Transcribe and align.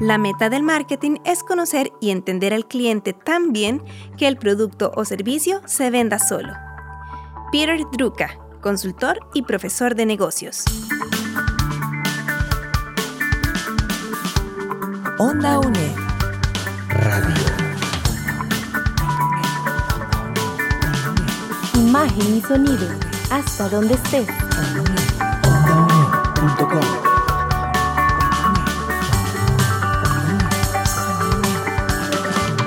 La 0.00 0.16
meta 0.16 0.48
del 0.48 0.62
marketing 0.62 1.16
es 1.26 1.42
conocer 1.42 1.92
y 2.00 2.10
entender 2.10 2.54
al 2.54 2.66
cliente 2.66 3.12
tan 3.12 3.52
bien 3.52 3.82
que 4.16 4.28
el 4.28 4.38
producto 4.38 4.92
o 4.96 5.04
servicio 5.04 5.60
se 5.66 5.90
venda 5.90 6.18
solo. 6.18 6.54
Peter 7.52 7.78
Drucker, 7.92 8.30
consultor 8.62 9.20
y 9.34 9.42
profesor 9.42 9.94
de 9.94 10.06
negocios. 10.06 10.64
Onda 15.18 15.58
UNE. 15.58 15.94
Radio. 16.88 17.49
Imagen 21.90 22.36
y 22.36 22.40
sonido. 22.42 22.86
Hasta 23.32 23.68
donde 23.68 23.94
estés. 23.94 24.28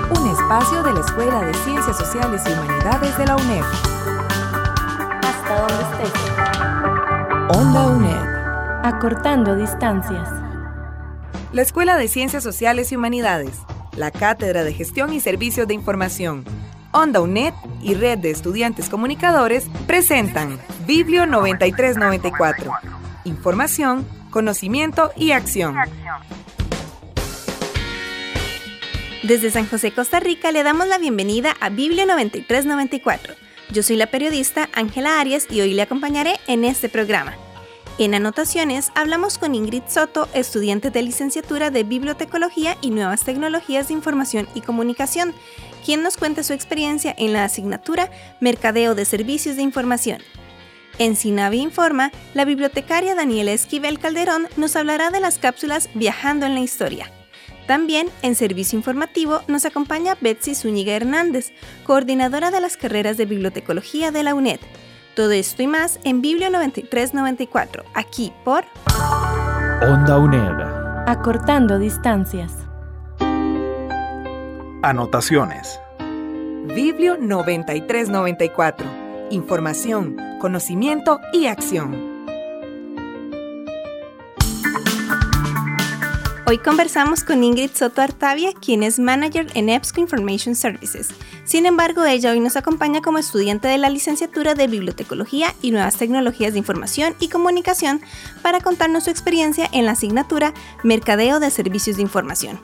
Un 0.09 0.29
espacio 0.29 0.83
de 0.83 0.93
la 0.93 0.99
Escuela 0.99 1.39
de 1.39 1.53
Ciencias 1.53 1.97
Sociales 1.97 2.41
y 2.45 2.51
Humanidades 2.51 3.17
de 3.17 3.25
la 3.25 3.37
UNED. 3.37 3.63
Hasta 5.21 5.57
donde 5.57 5.83
estés. 5.83 7.57
Onda 7.57 7.87
UNED. 7.87 8.83
Acortando 8.83 9.55
distancias. 9.55 10.27
La 11.53 11.61
Escuela 11.61 11.95
de 11.95 12.09
Ciencias 12.09 12.43
Sociales 12.43 12.91
y 12.91 12.97
Humanidades, 12.97 13.57
la 13.95 14.11
Cátedra 14.11 14.65
de 14.65 14.73
Gestión 14.73 15.13
y 15.13 15.21
Servicios 15.21 15.65
de 15.69 15.75
Información, 15.75 16.43
Onda 16.95 17.21
UNED 17.21 17.53
y 17.81 17.95
Red 17.95 18.19
de 18.19 18.29
Estudiantes 18.29 18.87
Comunicadores 18.87 19.65
presentan 19.87 20.59
Biblio 20.85 21.25
9394. 21.25 22.71
Información, 23.25 24.07
conocimiento 24.29 25.11
y 25.17 25.31
acción. 25.31 25.75
Desde 29.23 29.49
San 29.49 29.65
José, 29.67 29.91
Costa 29.91 30.19
Rica, 30.19 30.51
le 30.51 30.61
damos 30.61 30.87
la 30.87 30.99
bienvenida 30.99 31.55
a 31.59 31.69
Biblio 31.69 32.05
9394. 32.05 33.33
Yo 33.71 33.81
soy 33.81 33.95
la 33.95 34.07
periodista 34.07 34.69
Ángela 34.75 35.19
Arias 35.19 35.47
y 35.49 35.61
hoy 35.61 35.73
le 35.73 35.81
acompañaré 35.81 36.35
en 36.45 36.63
este 36.63 36.89
programa. 36.89 37.33
En 37.97 38.13
Anotaciones 38.13 38.91
hablamos 38.93 39.39
con 39.39 39.55
Ingrid 39.55 39.83
Soto, 39.87 40.27
estudiante 40.33 40.91
de 40.91 41.01
licenciatura 41.01 41.71
de 41.71 41.83
Bibliotecología 41.83 42.77
y 42.81 42.91
Nuevas 42.91 43.23
Tecnologías 43.23 43.87
de 43.87 43.93
Información 43.95 44.47
y 44.53 44.61
Comunicación, 44.61 45.33
quien 45.83 46.03
nos 46.03 46.17
cuenta 46.17 46.43
su 46.43 46.53
experiencia 46.53 47.13
en 47.17 47.33
la 47.33 47.43
asignatura 47.43 48.09
Mercadeo 48.39 48.95
de 48.95 49.05
Servicios 49.05 49.55
de 49.55 49.61
Información. 49.61 50.19
En 50.99 51.15
Sinavi 51.15 51.59
Informa, 51.59 52.11
la 52.33 52.45
bibliotecaria 52.45 53.15
Daniela 53.15 53.51
Esquivel 53.51 53.99
Calderón 53.99 54.47
nos 54.57 54.75
hablará 54.75 55.09
de 55.09 55.19
las 55.19 55.39
cápsulas 55.39 55.89
Viajando 55.95 56.45
en 56.45 56.53
la 56.53 56.61
Historia. 56.61 57.11
También 57.67 58.09
en 58.21 58.35
servicio 58.35 58.77
informativo 58.77 59.41
nos 59.47 59.65
acompaña 59.65 60.17
Betsy 60.19 60.53
Zúñiga 60.53 60.93
Hernández, 60.93 61.51
coordinadora 61.85 62.51
de 62.51 62.59
las 62.59 62.77
carreras 62.77 63.17
de 63.17 63.25
bibliotecología 63.25 64.11
de 64.11 64.23
la 64.23 64.35
UNED. 64.35 64.59
Todo 65.15 65.31
esto 65.31 65.63
y 65.63 65.67
más 65.67 65.99
en 66.03 66.21
Biblio 66.21 66.49
9394, 66.49 67.83
aquí 67.93 68.33
por 68.43 68.65
Onda 69.81 70.17
UNED. 70.17 71.07
Acortando 71.07 71.79
distancias. 71.79 72.62
Anotaciones. 74.85 75.79
Biblio 76.75 77.15
9394. 77.17 78.85
Información, 79.29 80.17
conocimiento 80.41 81.21
y 81.31 81.45
acción. 81.45 82.25
Hoy 86.45 86.57
conversamos 86.57 87.23
con 87.23 87.45
Ingrid 87.45 87.71
Soto 87.73 88.01
Artavia, 88.01 88.51
quien 88.51 88.83
es 88.83 88.99
manager 88.99 89.47
en 89.53 89.69
EBSCO 89.69 90.01
Information 90.01 90.53
Services. 90.53 91.11
Sin 91.45 91.65
embargo, 91.65 92.03
ella 92.03 92.31
hoy 92.31 92.41
nos 92.41 92.57
acompaña 92.57 93.01
como 93.01 93.19
estudiante 93.19 93.69
de 93.69 93.77
la 93.77 93.89
licenciatura 93.89 94.53
de 94.53 94.67
Bibliotecología 94.67 95.55
y 95.61 95.71
Nuevas 95.71 95.95
Tecnologías 95.95 96.51
de 96.51 96.59
Información 96.59 97.15
y 97.21 97.29
Comunicación 97.29 98.01
para 98.41 98.59
contarnos 98.59 99.05
su 99.05 99.11
experiencia 99.11 99.69
en 99.71 99.85
la 99.85 99.93
asignatura 99.93 100.53
Mercadeo 100.83 101.39
de 101.39 101.51
Servicios 101.51 101.95
de 101.95 102.01
Información. 102.01 102.59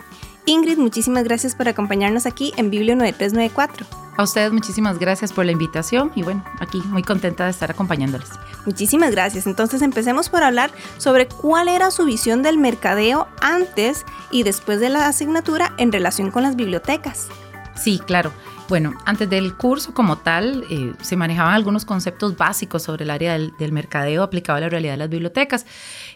Ingrid, 0.50 0.80
muchísimas 0.80 1.26
gracias 1.26 1.54
por 1.54 1.68
acompañarnos 1.68 2.26
aquí 2.26 2.54
en 2.58 2.72
Biblio 2.72 2.96
9394. 2.96 3.86
A 4.18 4.24
ustedes 4.24 4.52
muchísimas 4.52 4.98
gracias 4.98 5.32
por 5.32 5.46
la 5.46 5.52
invitación 5.52 6.12
y 6.16 6.24
bueno, 6.24 6.44
aquí 6.60 6.82
muy 6.88 7.04
contenta 7.04 7.46
de 7.46 7.52
estar 7.52 7.70
acompañándoles. 7.70 8.30
Muchísimas 8.66 9.12
gracias. 9.12 9.46
Entonces 9.46 9.84
empecemos 9.84 10.30
por 10.30 10.42
hablar 10.42 10.72
sobre 10.98 11.28
cuál 11.28 11.68
era 11.68 11.92
su 11.92 12.04
visión 12.04 12.42
del 12.42 12.58
mercadeo 12.58 13.28
antes 13.42 14.06
y 14.32 14.42
después 14.42 14.80
de 14.80 14.90
la 14.90 15.06
asignatura 15.08 15.76
en 15.78 15.92
relación 15.92 16.32
con 16.32 16.42
las 16.42 16.56
bibliotecas. 16.56 17.28
Sí, 17.76 18.00
claro. 18.00 18.34
Bueno, 18.70 18.96
antes 19.06 19.30
del 19.30 19.56
curso 19.56 19.94
como 19.94 20.18
tal, 20.18 20.66
eh, 20.72 20.94
se 21.00 21.16
manejaban 21.16 21.54
algunos 21.54 21.86
conceptos 21.86 22.36
básicos 22.38 22.82
sobre 22.82 23.04
el 23.04 23.12
área 23.12 23.34
del, 23.34 23.54
del, 23.60 23.72
mercadeo 23.72 24.24
aplicado 24.24 24.58
a 24.58 24.62
la 24.62 24.70
realidad 24.70 24.94
de 24.94 24.98
las 24.98 25.10
bibliotecas 25.10 25.68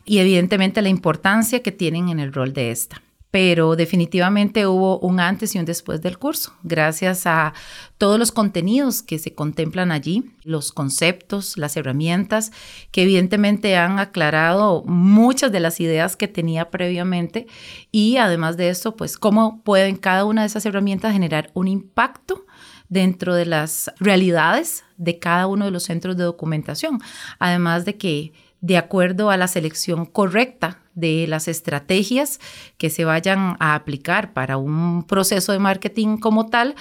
y 0.06 0.18
evidentemente 0.18 0.82
la 0.82 0.90
importancia 0.90 1.62
que 1.62 1.72
tienen 1.72 2.10
en 2.10 2.20
el 2.20 2.34
rol 2.34 2.52
de 2.52 2.72
esta 2.72 3.00
pero 3.34 3.76
definitivamente 3.76 4.68
hubo 4.68 5.00
un 5.00 5.20
antes 5.20 5.56
y 5.56 5.58
un 5.58 5.66
después 5.66 6.04
del 6.04 6.20
curso, 6.20 6.54
gracias 6.62 7.26
a 7.26 7.56
todos 7.98 8.20
los 8.20 8.32
contenidos 8.32 9.02
que 9.02 9.18
se 9.18 9.34
contemplan 9.34 9.92
allí, 9.92 10.36
los 10.44 10.72
conceptos, 10.72 11.58
las 11.58 11.76
herramientas, 11.76 12.52
que 12.92 13.02
evidentemente 13.02 13.76
han 13.76 13.98
aclarado 13.98 14.84
muchas 14.84 15.52
de 15.52 15.62
las 15.62 15.80
ideas 15.80 16.16
que 16.16 16.28
tenía 16.28 16.70
previamente 16.70 17.48
y 17.92 18.18
además 18.18 18.56
de 18.56 18.70
eso, 18.70 18.96
pues 18.96 19.18
cómo 19.18 19.64
pueden 19.64 19.96
cada 19.96 20.26
una 20.26 20.42
de 20.42 20.48
esas 20.48 20.68
herramientas 20.68 21.14
generar 21.14 21.50
un 21.56 21.68
impacto 21.68 22.46
dentro 22.88 23.34
de 23.34 23.48
las 23.48 23.92
realidades 24.00 24.84
de 24.98 25.18
cada 25.18 25.48
uno 25.48 25.66
de 25.66 25.72
los 25.72 25.86
centros 25.86 26.18
de 26.18 26.24
documentación, 26.24 27.00
además 27.40 27.84
de 27.84 27.98
que 27.98 28.32
de 28.64 28.78
acuerdo 28.78 29.30
a 29.30 29.36
la 29.36 29.50
selección 29.50 30.06
correcta 30.06 30.80
de 30.96 31.28
las 31.28 31.50
estrategias 31.50 32.40
que 32.78 32.90
se 32.90 33.04
vayan 33.04 33.58
a 33.60 33.76
aplicar 33.76 34.32
para 34.32 34.56
un 34.56 35.04
proceso 35.04 35.52
de 35.52 35.60
marketing 35.60 36.16
como 36.16 36.48
tal, 36.48 36.76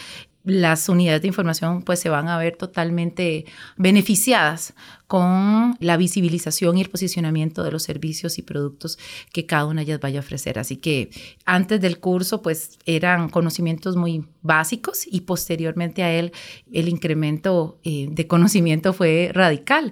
las 0.44 0.88
unidades 0.88 1.22
de 1.22 1.28
información 1.28 1.82
pues 1.82 1.98
se 1.98 2.08
van 2.08 2.28
a 2.28 2.38
ver 2.38 2.56
totalmente 2.56 3.46
beneficiadas 3.76 4.74
con 5.08 5.76
la 5.80 5.96
visibilización 5.96 6.78
y 6.78 6.82
el 6.82 6.88
posicionamiento 6.88 7.64
de 7.64 7.72
los 7.72 7.82
servicios 7.82 8.38
y 8.38 8.42
productos 8.42 8.96
que 9.32 9.44
cada 9.44 9.66
una 9.66 9.80
de 9.80 9.86
ellas 9.86 10.00
vaya 10.00 10.20
a 10.20 10.22
ofrecer. 10.22 10.60
Así 10.60 10.76
que 10.76 11.10
antes 11.44 11.80
del 11.80 11.98
curso 11.98 12.42
pues 12.42 12.78
eran 12.86 13.28
conocimientos 13.28 13.96
muy 13.96 14.24
básicos 14.40 15.04
y 15.04 15.22
posteriormente 15.22 16.04
a 16.04 16.12
él 16.12 16.30
el 16.72 16.88
incremento 16.88 17.80
eh, 17.82 18.06
de 18.08 18.28
conocimiento 18.28 18.92
fue 18.92 19.30
radical. 19.34 19.90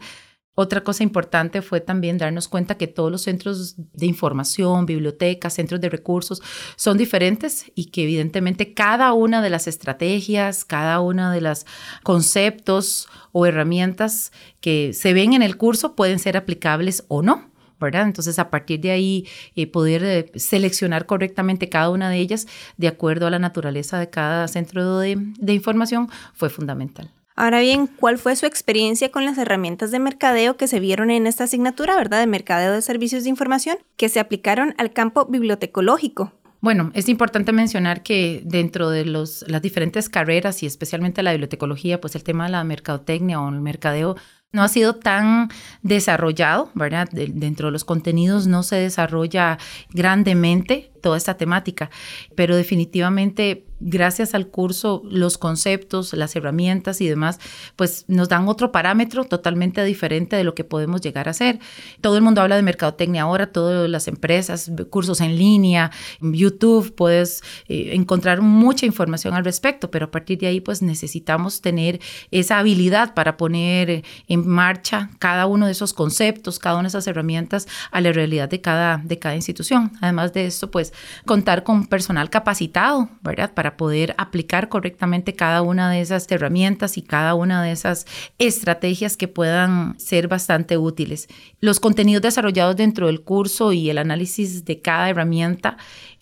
Otra 0.55 0.83
cosa 0.83 1.05
importante 1.05 1.63
fue 1.63 1.81
también 1.81 2.19
darnos 2.19 2.49
cuenta 2.49 2.77
que 2.77 2.89
todos 2.89 3.11
los 3.11 3.23
centros 3.23 3.77
de 3.77 4.07
información, 4.07 4.85
bibliotecas, 4.85 5.55
centros 5.55 5.81
de 5.81 5.89
recursos 5.89 6.43
son 6.77 6.99
diferentes 6.99 7.71
y 7.75 7.87
que 7.87 8.03
evidentemente 8.03 8.75
cada 8.75 9.13
una 9.13 9.43
de 9.43 9.51
las 9.51 9.69
estrategias, 9.69 10.65
cada 10.65 11.01
una 11.01 11.33
de 11.33 11.41
los 11.41 11.67
conceptos 12.03 13.09
o 13.33 13.47
herramientas 13.47 14.33
que 14.61 14.93
se 14.93 15.13
ven 15.13 15.35
en 15.35 15.43
el 15.43 15.57
curso 15.57 15.95
pueden 15.95 16.19
ser 16.19 16.37
aplicables 16.37 17.05
o 17.09 17.23
no. 17.23 17.49
¿verdad? 17.81 18.03
Entonces, 18.03 18.39
a 18.39 18.51
partir 18.51 18.81
de 18.81 18.91
ahí, 18.91 19.27
eh, 19.57 19.67
poder 19.67 20.05
eh, 20.05 20.33
seleccionar 20.35 21.07
correctamente 21.07 21.71
cada 21.71 21.89
una 21.89 22.11
de 22.11 22.19
ellas 22.19 22.47
de 22.77 22.89
acuerdo 22.89 23.27
a 23.27 23.31
la 23.31 23.39
naturaleza 23.39 23.99
de 23.99 24.11
cada 24.11 24.47
centro 24.49 24.99
de, 24.99 25.17
de 25.17 25.55
información 25.55 26.11
fue 26.35 26.51
fundamental. 26.51 27.11
Ahora 27.41 27.61
bien, 27.61 27.87
¿cuál 27.87 28.19
fue 28.19 28.37
su 28.37 28.45
experiencia 28.45 29.11
con 29.11 29.25
las 29.25 29.39
herramientas 29.39 29.91
de 29.91 29.99
mercadeo 29.99 30.59
que 30.59 30.69
se 30.69 30.79
vieron 30.79 31.11
en 31.11 31.27
esta 31.27 31.45
asignatura, 31.45 31.97
verdad? 31.97 32.21
De 32.21 32.27
mercadeo 32.27 32.71
de 32.75 32.83
servicios 32.83 33.23
de 33.23 33.31
información 33.31 33.79
que 33.97 34.11
se 34.11 34.21
aplicaron 34.21 34.75
al 34.77 34.93
campo 34.93 35.25
bibliotecológico. 35.25 36.35
Bueno, 36.61 36.91
es 36.93 37.09
importante 37.09 37.53
mencionar 37.53 38.03
que 38.03 38.43
dentro 38.45 38.91
de 38.91 39.07
los, 39.07 39.47
las 39.49 39.63
diferentes 39.63 40.11
carreras 40.11 40.63
y 40.63 40.67
especialmente 40.67 41.23
la 41.23 41.31
bibliotecología, 41.31 41.99
pues 41.99 42.15
el 42.15 42.25
tema 42.25 42.45
de 42.45 42.51
la 42.51 42.63
mercadotecnia 42.63 43.41
o 43.41 43.49
el 43.49 43.63
mercadeo 43.63 44.17
no 44.53 44.63
ha 44.63 44.69
sido 44.69 44.97
tan 44.97 45.49
desarrollado, 45.83 46.71
¿verdad? 46.75 47.09
dentro 47.11 47.69
de 47.69 47.73
los 47.73 47.85
contenidos 47.85 48.49
no 48.49 48.63
se 48.63 48.77
desarrolla 48.77 49.59
grandemente 49.91 50.93
toda 51.01 51.17
esta 51.17 51.37
temática, 51.37 51.91
pero 52.35 52.57
definitivamente 52.57 53.65
gracias 53.81 54.35
al 54.35 54.49
curso 54.49 55.03
los 55.05 55.39
conceptos, 55.39 56.13
las 56.13 56.37
herramientas 56.37 57.01
y 57.01 57.09
demás, 57.09 57.41
pues 57.77 58.05
nos 58.09 58.29
dan 58.29 58.47
otro 58.47 58.73
parámetro 58.73 59.25
totalmente 59.25 59.83
diferente 59.85 60.37
de 60.37 60.45
lo 60.45 60.55
que 60.55 60.65
podemos 60.65 61.01
llegar 61.01 61.29
a 61.29 61.31
hacer. 61.33 61.59
Todo 62.01 62.17
el 62.17 62.23
mundo 62.23 62.43
habla 62.43 62.57
de 62.57 62.63
mercadotecnia 62.63 63.23
ahora, 63.23 63.51
todas 63.53 63.89
las 63.89 64.07
empresas, 64.07 64.71
cursos 64.91 65.21
en 65.21 65.37
línea, 65.37 65.91
YouTube, 66.21 66.95
puedes 66.95 67.43
eh, 67.69 67.91
encontrar 67.95 68.43
mucha 68.43 68.87
información 68.87 69.35
al 69.35 69.45
respecto, 69.45 69.91
pero 69.91 70.07
a 70.07 70.11
partir 70.11 70.39
de 70.39 70.47
ahí 70.47 70.61
pues 70.61 70.83
necesitamos 70.83 71.61
tener 71.63 72.01
esa 72.31 72.59
habilidad 72.59 73.15
para 73.15 73.37
poner 73.37 74.05
en 74.29 74.47
marcha 74.47 75.11
cada 75.19 75.47
uno 75.47 75.67
de 75.67 75.73
esos 75.73 75.95
conceptos, 75.95 76.59
cada 76.59 76.77
una 76.77 76.85
de 76.85 76.89
esas 76.89 77.07
herramientas 77.07 77.67
a 77.91 78.01
la 78.01 78.13
realidad 78.13 78.49
de 78.49 78.61
cada, 78.61 78.99
de 78.99 79.19
cada 79.19 79.37
institución. 79.37 79.93
Además 80.01 80.33
de 80.35 80.47
eso, 80.47 80.71
pues 80.71 80.90
contar 81.27 81.65
con 81.65 81.87
personal 81.87 82.31
capacitado, 82.31 83.09
¿verdad? 83.23 83.53
Para 83.55 83.77
poder 83.77 84.15
aplicar 84.19 84.69
correctamente 84.69 85.35
cada 85.35 85.63
una 85.63 85.91
de 85.91 86.01
esas 86.01 86.31
herramientas 86.31 86.97
y 86.99 87.03
cada 87.03 87.35
una 87.35 87.63
de 87.63 87.73
esas 87.73 88.07
estrategias 88.39 89.17
que 89.17 89.29
puedan 89.29 89.99
ser 89.99 90.29
bastante 90.29 90.79
útiles. 90.79 91.29
Los 91.61 91.81
contenidos 91.81 92.23
desarrollados 92.23 92.77
dentro 92.77 93.07
del 93.07 93.23
curso 93.23 93.73
y 93.73 93.91
el 93.91 93.99
análisis 93.99 94.65
de 94.65 94.81
cada 94.81 95.11
herramienta 95.11 95.77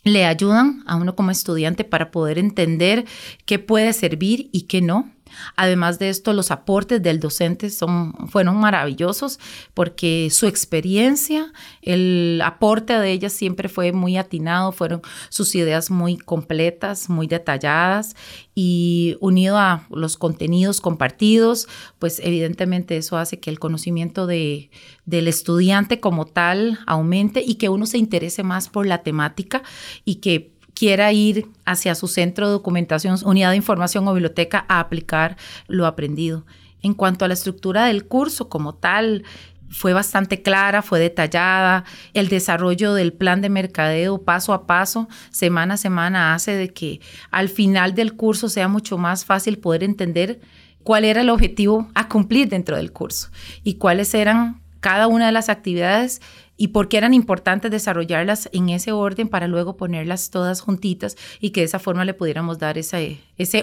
le 0.04 0.24
ayudan 0.24 0.82
a 0.86 0.96
uno 0.96 1.14
como 1.14 1.30
estudiante 1.30 1.84
para 1.84 2.10
poder 2.10 2.38
entender 2.38 3.04
qué 3.44 3.58
puede 3.58 3.92
servir 3.92 4.48
y 4.52 4.62
qué 4.62 4.80
no 4.80 5.10
Además 5.56 5.98
de 5.98 6.08
esto, 6.08 6.32
los 6.32 6.50
aportes 6.50 7.02
del 7.02 7.20
docente 7.20 7.70
son, 7.70 8.12
fueron 8.28 8.56
maravillosos 8.56 9.38
porque 9.74 10.28
su 10.30 10.46
experiencia, 10.46 11.52
el 11.82 12.40
aporte 12.44 12.98
de 12.98 13.12
ella 13.12 13.30
siempre 13.30 13.68
fue 13.68 13.92
muy 13.92 14.16
atinado, 14.16 14.72
fueron 14.72 15.02
sus 15.28 15.54
ideas 15.54 15.90
muy 15.90 16.16
completas, 16.16 17.08
muy 17.08 17.26
detalladas 17.26 18.16
y 18.54 19.16
unido 19.20 19.56
a 19.58 19.86
los 19.90 20.16
contenidos 20.16 20.80
compartidos, 20.80 21.68
pues 21.98 22.20
evidentemente 22.24 22.96
eso 22.96 23.16
hace 23.16 23.38
que 23.40 23.50
el 23.50 23.58
conocimiento 23.58 24.26
de, 24.26 24.70
del 25.06 25.28
estudiante 25.28 26.00
como 26.00 26.26
tal 26.26 26.78
aumente 26.86 27.42
y 27.46 27.54
que 27.54 27.68
uno 27.68 27.86
se 27.86 27.98
interese 27.98 28.42
más 28.42 28.68
por 28.68 28.86
la 28.86 29.02
temática 29.02 29.62
y 30.04 30.16
que 30.16 30.57
quiera 30.78 31.12
ir 31.12 31.48
hacia 31.64 31.96
su 31.96 32.06
centro 32.06 32.46
de 32.46 32.52
documentación, 32.52 33.16
unidad 33.24 33.50
de 33.50 33.56
información 33.56 34.06
o 34.06 34.12
biblioteca 34.14 34.64
a 34.68 34.78
aplicar 34.78 35.36
lo 35.66 35.86
aprendido. 35.86 36.46
En 36.82 36.94
cuanto 36.94 37.24
a 37.24 37.28
la 37.28 37.34
estructura 37.34 37.86
del 37.86 38.06
curso 38.06 38.48
como 38.48 38.76
tal, 38.76 39.24
fue 39.70 39.92
bastante 39.92 40.40
clara, 40.40 40.82
fue 40.82 41.00
detallada. 41.00 41.82
El 42.14 42.28
desarrollo 42.28 42.94
del 42.94 43.12
plan 43.12 43.40
de 43.40 43.48
mercadeo 43.48 44.22
paso 44.22 44.52
a 44.52 44.68
paso, 44.68 45.08
semana 45.30 45.74
a 45.74 45.78
semana, 45.78 46.34
hace 46.34 46.52
de 46.52 46.68
que 46.68 47.00
al 47.32 47.48
final 47.48 47.96
del 47.96 48.14
curso 48.14 48.48
sea 48.48 48.68
mucho 48.68 48.98
más 48.98 49.24
fácil 49.24 49.58
poder 49.58 49.82
entender 49.82 50.40
cuál 50.84 51.04
era 51.04 51.22
el 51.22 51.30
objetivo 51.30 51.88
a 51.96 52.08
cumplir 52.08 52.48
dentro 52.48 52.76
del 52.76 52.92
curso 52.92 53.30
y 53.64 53.74
cuáles 53.74 54.14
eran 54.14 54.60
cada 54.78 55.08
una 55.08 55.26
de 55.26 55.32
las 55.32 55.48
actividades 55.48 56.20
y 56.58 56.68
por 56.68 56.88
qué 56.88 56.98
eran 56.98 57.14
importantes 57.14 57.70
desarrollarlas 57.70 58.50
en 58.52 58.68
ese 58.68 58.92
orden 58.92 59.28
para 59.28 59.46
luego 59.46 59.78
ponerlas 59.78 60.28
todas 60.28 60.60
juntitas 60.60 61.16
y 61.40 61.50
que 61.50 61.60
de 61.60 61.66
esa 61.66 61.78
forma 61.78 62.04
le 62.04 62.12
pudiéramos 62.12 62.58
dar 62.58 62.76
ese, 62.76 63.20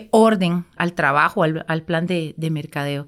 orden 0.09 0.65
al 0.77 0.93
trabajo, 0.93 1.43
al, 1.43 1.65
al 1.67 1.83
plan 1.83 2.07
de, 2.07 2.33
de 2.37 2.49
mercadeo. 2.49 3.05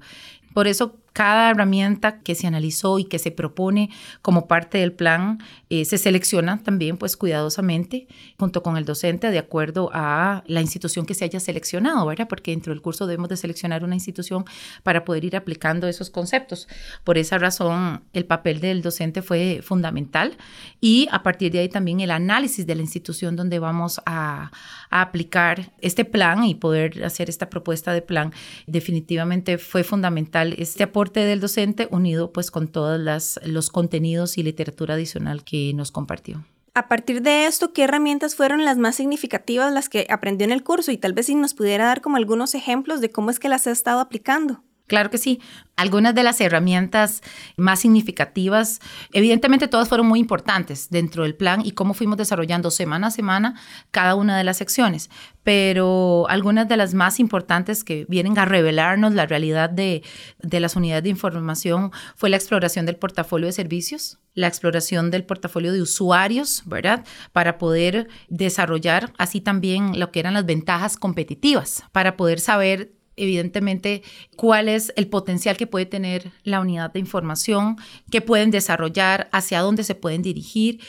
Por 0.52 0.68
eso 0.68 0.94
cada 1.18 1.50
herramienta 1.50 2.20
que 2.20 2.36
se 2.36 2.46
analizó 2.46 3.00
y 3.00 3.04
que 3.04 3.18
se 3.18 3.32
propone 3.32 3.90
como 4.22 4.46
parte 4.46 4.78
del 4.78 4.92
plan 4.92 5.42
eh, 5.68 5.84
se 5.84 5.98
selecciona 5.98 6.62
también 6.62 6.96
pues 6.96 7.16
cuidadosamente 7.16 8.06
junto 8.38 8.62
con 8.62 8.76
el 8.76 8.84
docente 8.84 9.32
de 9.32 9.38
acuerdo 9.40 9.90
a 9.92 10.44
la 10.46 10.60
institución 10.60 11.06
que 11.06 11.14
se 11.14 11.24
haya 11.24 11.40
seleccionado, 11.40 12.06
¿verdad? 12.06 12.28
Porque 12.28 12.52
dentro 12.52 12.72
del 12.72 12.82
curso 12.82 13.08
debemos 13.08 13.30
de 13.30 13.36
seleccionar 13.36 13.82
una 13.82 13.96
institución 13.96 14.44
para 14.84 15.04
poder 15.04 15.24
ir 15.24 15.34
aplicando 15.34 15.88
esos 15.88 16.08
conceptos. 16.08 16.68
Por 17.02 17.18
esa 17.18 17.36
razón 17.36 18.04
el 18.12 18.24
papel 18.24 18.60
del 18.60 18.80
docente 18.80 19.20
fue 19.20 19.58
fundamental 19.60 20.36
y 20.80 21.08
a 21.10 21.24
partir 21.24 21.50
de 21.50 21.58
ahí 21.58 21.68
también 21.68 21.98
el 21.98 22.12
análisis 22.12 22.64
de 22.64 22.76
la 22.76 22.82
institución 22.82 23.34
donde 23.34 23.58
vamos 23.58 24.00
a, 24.06 24.52
a 24.88 25.02
aplicar 25.02 25.72
este 25.80 26.04
plan 26.04 26.44
y 26.44 26.54
poder 26.54 27.04
hacer 27.04 27.28
esta 27.28 27.50
propuesta 27.50 27.92
de 27.92 28.02
plan 28.02 28.32
definitivamente 28.68 29.58
fue 29.58 29.82
fundamental 29.82 30.54
este 30.58 30.84
aporte 30.84 31.07
del 31.12 31.40
docente 31.40 31.88
unido 31.90 32.32
pues 32.32 32.50
con 32.50 32.68
todos 32.68 33.00
los 33.44 33.70
contenidos 33.70 34.38
y 34.38 34.42
literatura 34.42 34.94
adicional 34.94 35.44
que 35.44 35.72
nos 35.74 35.90
compartió. 35.90 36.44
A 36.74 36.86
partir 36.86 37.22
de 37.22 37.46
esto, 37.46 37.72
¿qué 37.72 37.84
herramientas 37.84 38.36
fueron 38.36 38.64
las 38.64 38.78
más 38.78 38.94
significativas 38.94 39.72
las 39.72 39.88
que 39.88 40.06
aprendió 40.10 40.44
en 40.44 40.52
el 40.52 40.62
curso? 40.62 40.92
Y 40.92 40.96
tal 40.96 41.12
vez 41.12 41.26
si 41.26 41.34
nos 41.34 41.54
pudiera 41.54 41.86
dar 41.86 42.00
como 42.00 42.16
algunos 42.16 42.54
ejemplos 42.54 43.00
de 43.00 43.10
cómo 43.10 43.30
es 43.30 43.40
que 43.40 43.48
las 43.48 43.66
ha 43.66 43.72
estado 43.72 43.98
aplicando. 43.98 44.62
Claro 44.88 45.10
que 45.10 45.18
sí. 45.18 45.40
Algunas 45.76 46.12
de 46.14 46.24
las 46.24 46.40
herramientas 46.40 47.22
más 47.56 47.78
significativas, 47.78 48.80
evidentemente 49.12 49.68
todas 49.68 49.88
fueron 49.88 50.08
muy 50.08 50.18
importantes 50.18 50.88
dentro 50.90 51.22
del 51.22 51.36
plan 51.36 51.64
y 51.64 51.70
cómo 51.70 51.94
fuimos 51.94 52.16
desarrollando 52.16 52.72
semana 52.72 53.06
a 53.06 53.10
semana 53.12 53.54
cada 53.92 54.16
una 54.16 54.36
de 54.36 54.42
las 54.42 54.56
secciones, 54.56 55.08
pero 55.44 56.26
algunas 56.28 56.66
de 56.66 56.76
las 56.76 56.94
más 56.94 57.20
importantes 57.20 57.84
que 57.84 58.06
vienen 58.08 58.36
a 58.38 58.44
revelarnos 58.44 59.14
la 59.14 59.26
realidad 59.26 59.70
de, 59.70 60.02
de 60.40 60.58
las 60.58 60.74
unidades 60.74 61.04
de 61.04 61.10
información 61.10 61.92
fue 62.16 62.28
la 62.28 62.36
exploración 62.36 62.84
del 62.86 62.96
portafolio 62.96 63.46
de 63.46 63.52
servicios, 63.52 64.18
la 64.34 64.48
exploración 64.48 65.12
del 65.12 65.24
portafolio 65.24 65.72
de 65.72 65.82
usuarios, 65.82 66.62
¿verdad? 66.66 67.04
Para 67.32 67.58
poder 67.58 68.08
desarrollar 68.28 69.12
así 69.18 69.40
también 69.40 70.00
lo 70.00 70.10
que 70.10 70.20
eran 70.20 70.34
las 70.34 70.46
ventajas 70.46 70.96
competitivas, 70.96 71.84
para 71.92 72.16
poder 72.16 72.40
saber 72.40 72.97
evidentemente 73.18 74.02
cuál 74.36 74.68
es 74.68 74.92
el 74.96 75.08
potencial 75.08 75.56
que 75.56 75.66
puede 75.66 75.86
tener 75.86 76.32
la 76.44 76.60
unidad 76.60 76.92
de 76.92 77.00
información, 77.00 77.76
qué 78.10 78.20
pueden 78.20 78.50
desarrollar, 78.50 79.28
hacia 79.32 79.60
dónde 79.60 79.84
se 79.84 79.94
pueden 79.94 80.22
dirigir 80.22 80.80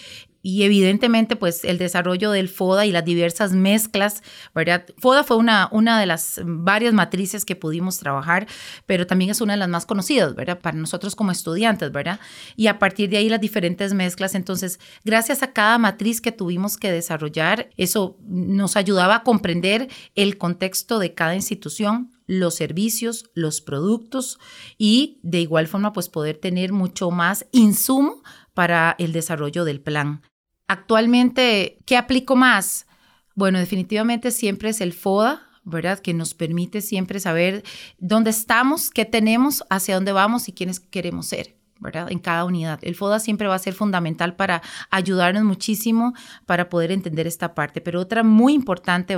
y 0.41 0.63
evidentemente 0.63 1.35
pues 1.35 1.65
el 1.65 1.77
desarrollo 1.77 2.31
del 2.31 2.47
FODA 2.47 2.85
y 2.85 2.91
las 2.91 3.03
diversas 3.03 3.51
mezclas, 3.51 4.23
¿verdad? 4.55 4.85
FODA 4.97 5.23
fue 5.23 5.37
una, 5.37 5.67
una 5.71 5.99
de 5.99 6.05
las 6.05 6.41
varias 6.45 6.93
matrices 6.93 7.43
que 7.43 7.55
pudimos 7.55 7.99
trabajar, 7.99 8.47
pero 8.85 9.05
también 9.05 9.31
es 9.31 9.41
una 9.41 9.53
de 9.53 9.59
las 9.59 9.69
más 9.69 9.85
conocidas, 9.85 10.35
¿verdad? 10.35 10.59
Para 10.59 10.77
nosotros 10.77 11.15
como 11.15 11.31
estudiantes, 11.31 11.91
¿verdad? 11.91 12.19
Y 12.55 12.67
a 12.67 12.79
partir 12.79 13.09
de 13.09 13.17
ahí 13.17 13.29
las 13.29 13.41
diferentes 13.41 13.93
mezclas, 13.93 14.33
entonces 14.33 14.79
gracias 15.03 15.43
a 15.43 15.51
cada 15.51 15.77
matriz 15.77 16.21
que 16.21 16.31
tuvimos 16.31 16.77
que 16.77 16.91
desarrollar, 16.91 17.69
eso 17.75 18.17
nos 18.25 18.77
ayudaba 18.77 19.15
a 19.15 19.23
comprender 19.23 19.89
el 20.15 20.37
contexto 20.37 20.99
de 20.99 21.13
cada 21.13 21.35
institución, 21.35 22.11
los 22.29 22.53
servicios, 22.53 23.31
los 23.33 23.59
productos 23.59 24.37
y 24.77 25.19
de 25.23 25.41
igual 25.41 25.67
forma 25.67 25.93
pues 25.93 26.09
poder 26.09 26.37
tener 26.37 26.71
mucho 26.71 27.09
más 27.09 27.47
insumo 27.51 28.21
para 28.53 28.95
el 28.99 29.13
desarrollo 29.13 29.65
del 29.65 29.81
plan. 29.81 30.21
Actualmente, 30.67 31.79
¿qué 31.87 31.97
aplico 31.97 32.35
más? 32.35 32.85
Bueno, 33.33 33.57
definitivamente 33.57 34.29
siempre 34.29 34.69
es 34.69 34.79
el 34.79 34.93
FODA, 34.93 35.49
¿verdad? 35.63 35.97
Que 35.97 36.13
nos 36.13 36.35
permite 36.35 36.81
siempre 36.81 37.19
saber 37.19 37.63
dónde 37.97 38.29
estamos, 38.29 38.91
qué 38.91 39.05
tenemos, 39.05 39.63
hacia 39.71 39.95
dónde 39.95 40.11
vamos 40.11 40.47
y 40.49 40.53
quiénes 40.53 40.79
queremos 40.79 41.25
ser. 41.25 41.58
En 42.09 42.19
cada 42.19 42.43
unidad. 42.43 42.79
El 42.81 42.95
FODA 42.95 43.19
siempre 43.19 43.47
va 43.47 43.55
a 43.55 43.59
ser 43.59 43.73
fundamental 43.73 44.35
para 44.35 44.61
ayudarnos 44.89 45.43
muchísimo 45.43 46.13
para 46.45 46.67
poder 46.67 46.91
entender 46.91 47.25
esta 47.25 47.55
parte. 47.55 47.79
Pero 47.79 48.01
otra 48.01 48.21
muy 48.21 48.53
importante 48.53 49.15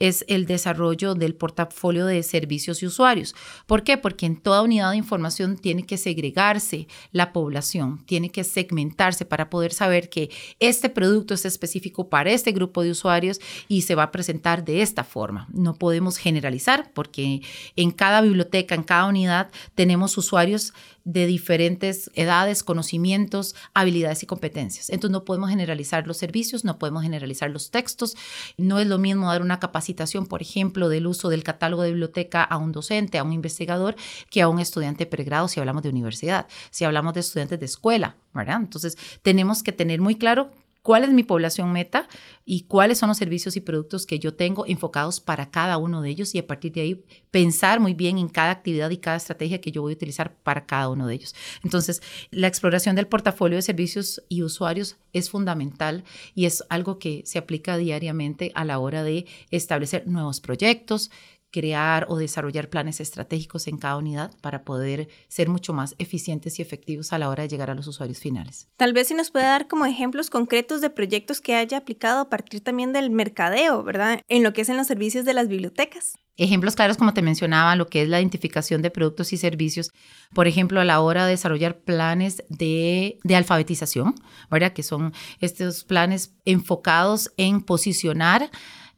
es 0.00 0.24
el 0.28 0.46
desarrollo 0.46 1.14
del 1.14 1.34
portafolio 1.34 2.06
de 2.06 2.22
servicios 2.24 2.82
y 2.82 2.86
usuarios. 2.86 3.34
¿Por 3.66 3.84
qué? 3.84 3.96
Porque 3.96 4.26
en 4.26 4.36
toda 4.36 4.62
unidad 4.62 4.90
de 4.90 4.96
información 4.96 5.56
tiene 5.56 5.84
que 5.84 5.96
segregarse 5.96 6.88
la 7.12 7.32
población, 7.32 8.04
tiene 8.06 8.30
que 8.30 8.42
segmentarse 8.42 9.24
para 9.24 9.48
poder 9.48 9.72
saber 9.72 10.10
que 10.10 10.30
este 10.58 10.88
producto 10.88 11.34
es 11.34 11.44
específico 11.44 12.08
para 12.08 12.30
este 12.32 12.50
grupo 12.52 12.82
de 12.82 12.90
usuarios 12.90 13.40
y 13.68 13.82
se 13.82 13.94
va 13.94 14.04
a 14.04 14.12
presentar 14.12 14.64
de 14.64 14.82
esta 14.82 15.04
forma. 15.04 15.46
No 15.52 15.74
podemos 15.74 16.16
generalizar 16.16 16.90
porque 16.92 17.42
en 17.76 17.90
cada 17.92 18.20
biblioteca, 18.20 18.74
en 18.74 18.82
cada 18.82 19.06
unidad, 19.06 19.50
tenemos 19.74 20.18
usuarios 20.18 20.72
de 21.12 21.26
diferentes 21.26 22.10
edades, 22.14 22.62
conocimientos, 22.62 23.56
habilidades 23.74 24.22
y 24.22 24.26
competencias. 24.26 24.90
Entonces 24.90 25.12
no 25.12 25.24
podemos 25.24 25.50
generalizar 25.50 26.06
los 26.06 26.16
servicios, 26.16 26.64
no 26.64 26.78
podemos 26.78 27.02
generalizar 27.02 27.50
los 27.50 27.70
textos. 27.70 28.16
No 28.56 28.78
es 28.78 28.86
lo 28.86 28.98
mismo 28.98 29.26
dar 29.26 29.42
una 29.42 29.58
capacitación, 29.58 30.26
por 30.26 30.40
ejemplo, 30.40 30.88
del 30.88 31.06
uso 31.06 31.28
del 31.28 31.42
catálogo 31.42 31.82
de 31.82 31.90
biblioteca 31.90 32.44
a 32.44 32.58
un 32.58 32.70
docente, 32.70 33.18
a 33.18 33.24
un 33.24 33.32
investigador, 33.32 33.96
que 34.30 34.40
a 34.40 34.48
un 34.48 34.60
estudiante 34.60 35.04
pregrado 35.06 35.48
si 35.48 35.58
hablamos 35.58 35.82
de 35.82 35.88
universidad, 35.88 36.46
si 36.70 36.84
hablamos 36.84 37.14
de 37.14 37.20
estudiantes 37.20 37.58
de 37.58 37.66
escuela, 37.66 38.16
¿verdad? 38.32 38.58
Entonces 38.60 38.96
tenemos 39.22 39.62
que 39.62 39.72
tener 39.72 40.00
muy 40.00 40.14
claro 40.14 40.50
cuál 40.82 41.04
es 41.04 41.10
mi 41.10 41.22
población 41.22 41.72
meta 41.72 42.08
y 42.44 42.62
cuáles 42.62 42.98
son 42.98 43.08
los 43.08 43.18
servicios 43.18 43.56
y 43.56 43.60
productos 43.60 44.06
que 44.06 44.18
yo 44.18 44.34
tengo 44.34 44.66
enfocados 44.66 45.20
para 45.20 45.50
cada 45.50 45.76
uno 45.78 46.02
de 46.02 46.10
ellos 46.10 46.34
y 46.34 46.38
a 46.38 46.46
partir 46.46 46.72
de 46.72 46.80
ahí 46.80 47.04
pensar 47.30 47.80
muy 47.80 47.94
bien 47.94 48.18
en 48.18 48.28
cada 48.28 48.50
actividad 48.50 48.90
y 48.90 48.96
cada 48.96 49.16
estrategia 49.16 49.60
que 49.60 49.72
yo 49.72 49.82
voy 49.82 49.92
a 49.92 49.96
utilizar 49.96 50.34
para 50.42 50.66
cada 50.66 50.88
uno 50.88 51.06
de 51.06 51.14
ellos. 51.14 51.34
Entonces, 51.62 52.02
la 52.30 52.46
exploración 52.46 52.96
del 52.96 53.06
portafolio 53.06 53.56
de 53.56 53.62
servicios 53.62 54.22
y 54.28 54.42
usuarios 54.42 54.96
es 55.12 55.30
fundamental 55.30 56.04
y 56.34 56.46
es 56.46 56.64
algo 56.68 56.98
que 56.98 57.22
se 57.24 57.38
aplica 57.38 57.76
diariamente 57.76 58.52
a 58.54 58.64
la 58.64 58.78
hora 58.78 59.02
de 59.02 59.26
establecer 59.50 60.06
nuevos 60.06 60.40
proyectos, 60.40 61.10
crear 61.50 62.06
o 62.08 62.16
desarrollar 62.16 62.68
planes 62.68 63.00
estratégicos 63.00 63.66
en 63.66 63.78
cada 63.78 63.96
unidad 63.96 64.32
para 64.40 64.64
poder 64.64 65.08
ser 65.28 65.48
mucho 65.48 65.72
más 65.72 65.94
eficientes 65.98 66.58
y 66.58 66.62
efectivos 66.62 67.12
a 67.12 67.18
la 67.18 67.28
hora 67.28 67.42
de 67.42 67.48
llegar 67.48 67.70
a 67.70 67.74
los 67.74 67.86
usuarios 67.86 68.18
finales. 68.18 68.68
Tal 68.76 68.92
vez 68.92 69.08
si 69.08 69.14
nos 69.14 69.30
puede 69.30 69.46
dar 69.46 69.68
como 69.68 69.86
ejemplos 69.86 70.30
concretos 70.30 70.80
de 70.80 70.90
proyectos 70.90 71.40
que 71.40 71.54
haya 71.54 71.78
aplicado 71.78 72.20
a 72.20 72.28
partir 72.28 72.62
también 72.62 72.92
del 72.92 73.10
mercadeo, 73.10 73.82
¿verdad? 73.82 74.20
En 74.28 74.42
lo 74.42 74.52
que 74.52 74.62
es 74.62 74.68
en 74.68 74.76
los 74.76 74.86
servicios 74.86 75.24
de 75.24 75.34
las 75.34 75.48
bibliotecas. 75.48 76.14
Ejemplos 76.36 76.74
claros, 76.74 76.96
como 76.96 77.12
te 77.12 77.20
mencionaba, 77.20 77.76
lo 77.76 77.88
que 77.88 78.02
es 78.02 78.08
la 78.08 78.18
identificación 78.18 78.80
de 78.80 78.90
productos 78.90 79.32
y 79.34 79.36
servicios, 79.36 79.90
por 80.32 80.46
ejemplo, 80.46 80.80
a 80.80 80.84
la 80.86 81.00
hora 81.00 81.26
de 81.26 81.32
desarrollar 81.32 81.80
planes 81.80 82.42
de, 82.48 83.18
de 83.22 83.36
alfabetización, 83.36 84.14
¿verdad? 84.50 84.72
Que 84.72 84.82
son 84.82 85.12
estos 85.40 85.84
planes 85.84 86.32
enfocados 86.46 87.30
en 87.36 87.60
posicionar 87.60 88.50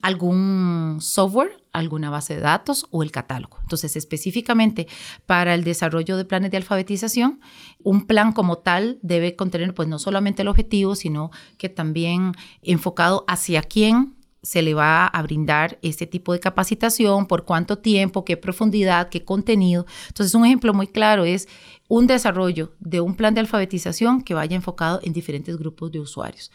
algún 0.02 0.98
software, 1.00 1.61
alguna 1.72 2.10
base 2.10 2.36
de 2.36 2.40
datos 2.40 2.86
o 2.90 3.02
el 3.02 3.10
catálogo. 3.10 3.58
Entonces, 3.62 3.96
específicamente 3.96 4.86
para 5.26 5.54
el 5.54 5.64
desarrollo 5.64 6.16
de 6.16 6.24
planes 6.24 6.50
de 6.50 6.58
alfabetización, 6.58 7.40
un 7.82 8.06
plan 8.06 8.32
como 8.32 8.58
tal 8.58 8.98
debe 9.02 9.36
contener 9.36 9.74
pues 9.74 9.88
no 9.88 9.98
solamente 9.98 10.42
el 10.42 10.48
objetivo, 10.48 10.94
sino 10.94 11.30
que 11.58 11.68
también 11.68 12.32
enfocado 12.62 13.24
hacia 13.28 13.62
quién 13.62 14.16
se 14.42 14.60
le 14.60 14.74
va 14.74 15.06
a 15.06 15.22
brindar 15.22 15.78
este 15.82 16.06
tipo 16.06 16.32
de 16.32 16.40
capacitación, 16.40 17.26
por 17.26 17.44
cuánto 17.44 17.78
tiempo, 17.78 18.24
qué 18.24 18.36
profundidad, 18.36 19.08
qué 19.08 19.24
contenido. 19.24 19.86
Entonces, 20.08 20.34
un 20.34 20.44
ejemplo 20.44 20.74
muy 20.74 20.88
claro 20.88 21.24
es 21.24 21.48
un 21.88 22.06
desarrollo 22.06 22.72
de 22.80 23.00
un 23.00 23.14
plan 23.14 23.34
de 23.34 23.40
alfabetización 23.40 24.22
que 24.22 24.34
vaya 24.34 24.56
enfocado 24.56 25.00
en 25.04 25.12
diferentes 25.12 25.56
grupos 25.56 25.92
de 25.92 26.00
usuarios 26.00 26.50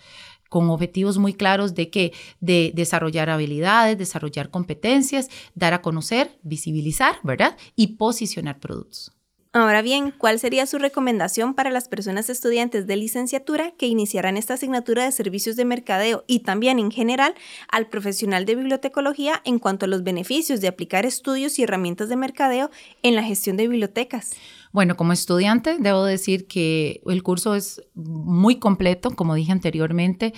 con 0.49 0.69
objetivos 0.69 1.17
muy 1.17 1.33
claros 1.33 1.75
de 1.75 1.89
que 1.89 2.13
de 2.39 2.71
desarrollar 2.75 3.29
habilidades, 3.29 3.97
desarrollar 3.97 4.49
competencias, 4.49 5.29
dar 5.55 5.73
a 5.73 5.81
conocer, 5.81 6.37
visibilizar, 6.43 7.17
¿verdad? 7.23 7.57
Y 7.75 7.97
posicionar 7.97 8.59
productos. 8.59 9.11
Ahora 9.53 9.81
bien, 9.81 10.13
¿cuál 10.15 10.39
sería 10.39 10.67
su 10.67 10.77
recomendación 10.77 11.55
para 11.55 11.71
las 11.71 11.87
personas 11.87 12.29
estudiantes 12.29 12.85
de 12.85 12.95
licenciatura 12.95 13.71
que 13.71 13.87
iniciarán 13.87 14.37
esta 14.37 14.53
asignatura 14.53 15.05
de 15.05 15.11
servicios 15.11 15.55
de 15.55 15.65
mercadeo 15.65 16.23
y 16.27 16.41
también 16.41 16.77
en 16.77 16.91
general 16.91 17.33
al 17.71 17.87
profesional 17.87 18.45
de 18.45 18.55
bibliotecología 18.55 19.41
en 19.45 19.57
cuanto 19.57 19.85
a 19.85 19.87
los 19.87 20.03
beneficios 20.03 20.61
de 20.61 20.67
aplicar 20.67 21.07
estudios 21.07 21.57
y 21.57 21.63
herramientas 21.63 22.07
de 22.07 22.17
mercadeo 22.17 22.69
en 23.01 23.15
la 23.15 23.23
gestión 23.23 23.57
de 23.57 23.67
bibliotecas? 23.67 24.35
Bueno, 24.77 24.95
como 24.95 25.11
estudiante, 25.11 25.77
debo 25.79 26.03
decir 26.03 26.45
que 26.45 27.01
el 27.07 27.23
curso 27.23 27.55
es 27.55 27.81
muy 27.95 28.59
completo, 28.59 29.09
como 29.09 29.33
dije 29.33 29.51
anteriormente 29.51 30.35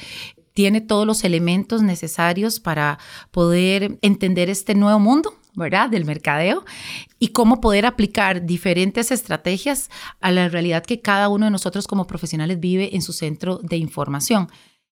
tiene 0.54 0.80
todos 0.80 1.06
los 1.06 1.26
elementos 1.26 1.82
necesarios 1.82 2.62
para 2.62 3.00
poder 3.32 4.00
entender 4.02 4.50
este 4.50 4.76
nuevo 4.76 4.98
mundo, 4.98 5.34
¿verdad? 5.56 5.90
Del 5.90 6.06
mercadeo 6.06 6.64
y 7.20 7.34
cómo 7.34 7.60
poder 7.60 7.86
aplicar 7.86 8.46
diferentes 8.46 9.12
estrategias 9.12 9.90
a 10.22 10.32
la 10.32 10.48
realidad 10.48 10.86
que 10.86 11.02
cada 11.02 11.28
uno 11.28 11.44
de 11.44 11.52
nosotros 11.52 11.86
como 11.86 12.08
profesionales 12.08 12.62
vive 12.62 12.96
en 12.96 13.02
su 13.02 13.12
centro 13.12 13.58
de 13.58 13.76
información. 13.76 14.48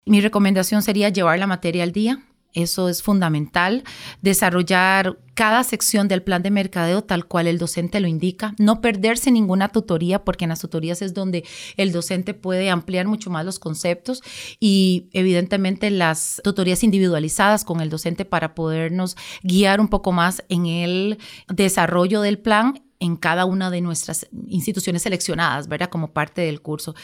Mi 0.07 0.21
recomendación 0.21 0.83
sería 0.83 1.09
llevar 1.09 1.41
la 1.41 1.49
materia 1.49 1.83
al 1.83 1.91
día, 1.91 2.23
eso 2.55 2.89
es 2.89 3.03
fundamental. 3.03 3.85
Desarrollar 4.21 5.19
cada 5.35 5.65
sección 5.65 6.09
del 6.09 6.23
plan 6.23 6.43
de 6.43 6.51
mercadeo 6.51 7.03
tal 7.03 7.27
cual 7.27 7.47
el 7.47 7.59
docente 7.59 8.01
lo 8.01 8.07
indica. 8.07 8.55
No 8.59 8.81
perderse 8.81 9.31
ninguna 9.31 9.69
tutoría, 9.69 10.25
porque 10.25 10.45
en 10.45 10.51
las 10.51 10.61
tutorías 10.61 11.03
es 11.03 11.15
donde 11.15 11.45
el 11.77 11.93
docente 11.93 12.35
puede 12.35 12.71
ampliar 12.71 13.07
mucho 13.07 13.31
más 13.31 13.45
los 13.45 13.59
conceptos 13.59 14.23
y 14.61 15.09
evidentemente 15.13 15.91
las 15.91 16.41
tutorías 16.45 16.85
individualizadas 16.85 17.65
con 17.65 17.81
el 17.81 17.91
docente 17.91 18.25
para 18.25 18.55
podernos 18.55 19.17
guiar 19.43 19.81
un 19.81 19.89
poco 19.89 20.13
más 20.13 20.45
en 20.49 20.67
el 20.67 21.19
desarrollo 21.49 22.21
del 22.21 22.39
plan 22.39 22.83
en 23.03 23.17
cada 23.17 23.47
una 23.47 23.69
de 23.71 23.81
nuestras 23.81 24.29
instituciones 24.47 25.03
seleccionadas, 25.03 25.67
¿verdad? 25.67 25.91
Como 25.91 26.13
parte 26.13 26.43
del 26.43 26.63
curso. 26.63 26.95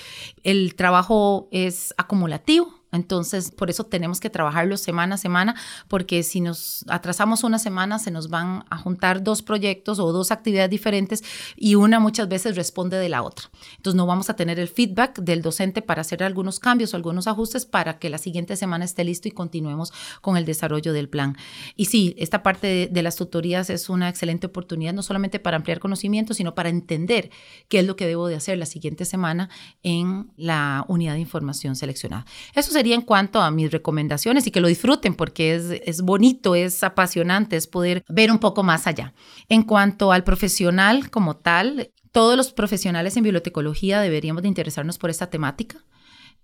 El 0.45 0.77
trabajo 0.77 1.49
es 1.51 1.93
acumulativo, 1.97 2.78
entonces, 2.93 3.51
por 3.51 3.71
eso 3.71 3.85
tenemos 3.85 4.21
que 4.21 4.31
trabajarlo 4.31 4.77
semana 4.77 5.17
a 5.17 5.19
semana, 5.19 5.55
porque 5.89 6.23
si 6.23 6.41
nos 6.41 6.85
atrasamos 6.89 7.45
una 7.45 7.59
semana, 7.59 7.99
se 7.99 8.11
nos 8.11 8.31
van 8.31 8.65
a 8.71 8.79
juntar 8.79 9.23
dos 9.23 9.43
proyectos 9.43 9.99
o 9.99 10.11
dos 10.13 10.31
actividades 10.31 10.71
diferentes 10.71 11.23
y 11.57 11.75
una 11.75 12.01
muchas 12.01 12.29
veces 12.29 12.57
responde 12.57 12.97
de 12.97 13.09
la 13.09 13.23
otra. 13.23 13.51
Entonces, 13.77 13.97
no 13.97 14.07
vamos 14.07 14.31
a 14.31 14.37
tener 14.37 14.59
el 14.59 14.69
feedback 14.69 15.21
del 15.21 15.43
docente 15.43 15.83
para 15.83 16.01
hacer 16.01 16.23
algunos 16.23 16.61
cambios 16.61 16.93
o 16.93 16.97
algunos 16.97 17.27
ajustes 17.27 17.67
para 17.67 17.99
que 17.99 18.09
la 18.09 18.19
siguiente 18.19 18.57
semana 18.57 18.85
esté 18.85 19.05
listo 19.05 19.29
y 19.29 19.33
continuemos 19.33 19.93
con 20.23 20.37
el 20.37 20.45
desarrollo 20.45 20.93
del 20.93 21.09
plan. 21.09 21.37
Y 21.77 21.87
sí, 21.87 22.15
esta 22.19 22.43
parte 22.43 22.89
de, 22.91 23.03
las 23.03 23.17
tutorías 23.17 23.71
es 23.71 23.89
una 23.89 24.09
excelente 24.09 24.47
oportunidad, 24.47 24.93
no 24.93 25.03
solamente 25.03 25.39
para 25.39 25.57
ampliar 25.57 25.79
conocimiento, 25.79 26.35
sino 26.35 26.55
para 26.55 26.69
entender 26.69 27.31
qué 27.69 27.81
es 27.81 27.87
lo 27.87 27.97
que 27.97 28.07
debo 28.07 28.27
de 28.29 28.35
hacer 28.35 28.59
la 28.59 28.67
siguiente 28.67 29.05
semana 29.05 29.51
en 29.83 30.31
la 30.37 30.85
unidad 30.89 31.15
de 31.15 31.21
información 31.21 31.77
seleccionada. 31.77 32.27
Eso 32.55 32.78
sería 32.79 32.95
en 32.95 33.03
cuanto 33.03 33.41
a 33.41 33.51
mis 33.51 33.73
recomendaciones 33.73 34.47
y 34.47 34.53
que 34.53 34.61
lo 34.61 34.69
disfruten 34.69 35.17
porque 35.17 35.57
es, 35.57 35.65
es 35.85 36.01
bonito, 36.01 36.55
es 36.55 36.85
apasionante, 36.85 37.57
es 37.57 37.67
poder 37.67 38.05
ver 38.09 38.31
un 38.31 38.39
poco 38.39 38.63
más 38.63 38.87
allá. 38.87 39.15
En 39.49 39.65
cuanto 39.65 40.13
al 40.13 40.23
profesional 40.23 41.11
como 41.11 41.37
tal, 41.37 41.91
todos 42.13 42.37
los 42.37 42.53
profesionales 42.53 43.17
en 43.17 43.25
bibliotecología 43.25 44.01
deberíamos 44.01 44.43
de 44.43 44.49
interesarnos 44.49 44.97
por 44.97 45.11
esta 45.11 45.29
temática. 45.29 45.85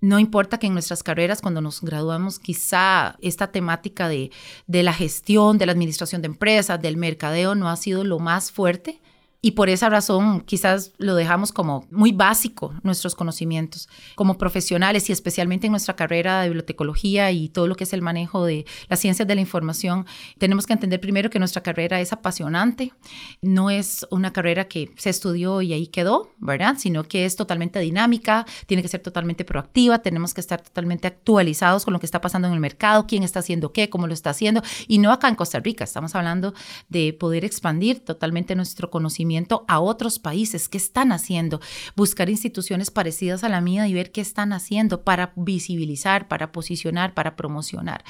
No 0.00 0.18
importa 0.18 0.58
que 0.58 0.66
en 0.66 0.72
nuestras 0.72 1.04
carreras, 1.04 1.40
cuando 1.40 1.60
nos 1.60 1.80
graduamos, 1.80 2.40
quizá 2.40 3.16
esta 3.22 3.52
temática 3.52 4.08
de, 4.08 4.32
de 4.66 4.82
la 4.82 4.92
gestión, 4.92 5.56
de 5.56 5.66
la 5.66 5.72
administración 5.72 6.20
de 6.20 6.26
empresas, 6.26 6.82
del 6.82 6.96
mercadeo, 6.96 7.54
no 7.54 7.68
ha 7.68 7.76
sido 7.76 8.02
lo 8.02 8.18
más 8.18 8.50
fuerte 8.50 9.00
y 9.44 9.50
por 9.50 9.68
esa 9.68 9.90
razón 9.90 10.40
quizás 10.40 10.92
lo 10.96 11.14
dejamos 11.14 11.52
como 11.52 11.86
muy 11.90 12.12
básico 12.12 12.72
nuestros 12.82 13.14
conocimientos 13.14 13.90
como 14.14 14.38
profesionales 14.38 15.10
y 15.10 15.12
especialmente 15.12 15.66
en 15.66 15.72
nuestra 15.72 15.96
carrera 15.96 16.40
de 16.40 16.48
bibliotecología 16.48 17.30
y 17.30 17.50
todo 17.50 17.66
lo 17.66 17.74
que 17.74 17.84
es 17.84 17.92
el 17.92 18.00
manejo 18.00 18.46
de 18.46 18.64
las 18.88 19.00
ciencias 19.00 19.28
de 19.28 19.34
la 19.34 19.42
información. 19.42 20.06
Tenemos 20.38 20.66
que 20.66 20.72
entender 20.72 20.98
primero 20.98 21.28
que 21.28 21.38
nuestra 21.38 21.62
carrera 21.62 22.00
es 22.00 22.10
apasionante, 22.14 22.94
no 23.42 23.68
es 23.68 24.06
una 24.10 24.32
carrera 24.32 24.66
que 24.66 24.90
se 24.96 25.10
estudió 25.10 25.60
y 25.60 25.74
ahí 25.74 25.88
quedó, 25.88 26.30
¿verdad? 26.38 26.76
Sino 26.78 27.04
que 27.04 27.26
es 27.26 27.36
totalmente 27.36 27.78
dinámica, 27.80 28.46
tiene 28.64 28.82
que 28.82 28.88
ser 28.88 29.02
totalmente 29.02 29.44
proactiva, 29.44 29.98
tenemos 29.98 30.32
que 30.32 30.40
estar 30.40 30.62
totalmente 30.62 31.06
actualizados 31.06 31.84
con 31.84 31.92
lo 31.92 32.00
que 32.00 32.06
está 32.06 32.22
pasando 32.22 32.48
en 32.48 32.54
el 32.54 32.60
mercado, 32.60 33.06
quién 33.06 33.22
está 33.22 33.40
haciendo 33.40 33.74
qué, 33.74 33.90
cómo 33.90 34.06
lo 34.06 34.14
está 34.14 34.30
haciendo 34.30 34.62
y 34.88 34.96
no 34.96 35.12
acá 35.12 35.28
en 35.28 35.34
Costa 35.34 35.60
Rica, 35.60 35.84
estamos 35.84 36.14
hablando 36.14 36.54
de 36.88 37.12
poder 37.12 37.44
expandir 37.44 38.02
totalmente 38.02 38.56
nuestro 38.56 38.88
conocimiento 38.88 39.33
a 39.68 39.80
otros 39.80 40.18
países, 40.18 40.68
qué 40.68 40.78
están 40.78 41.12
haciendo, 41.12 41.60
buscar 41.96 42.30
instituciones 42.30 42.90
parecidas 42.90 43.44
a 43.44 43.48
la 43.48 43.60
mía 43.60 43.88
y 43.88 43.94
ver 43.94 44.12
qué 44.12 44.20
están 44.20 44.52
haciendo 44.52 45.02
para 45.02 45.32
visibilizar, 45.36 46.28
para 46.28 46.52
posicionar, 46.52 47.14
para 47.14 47.36
promocionar 47.36 48.04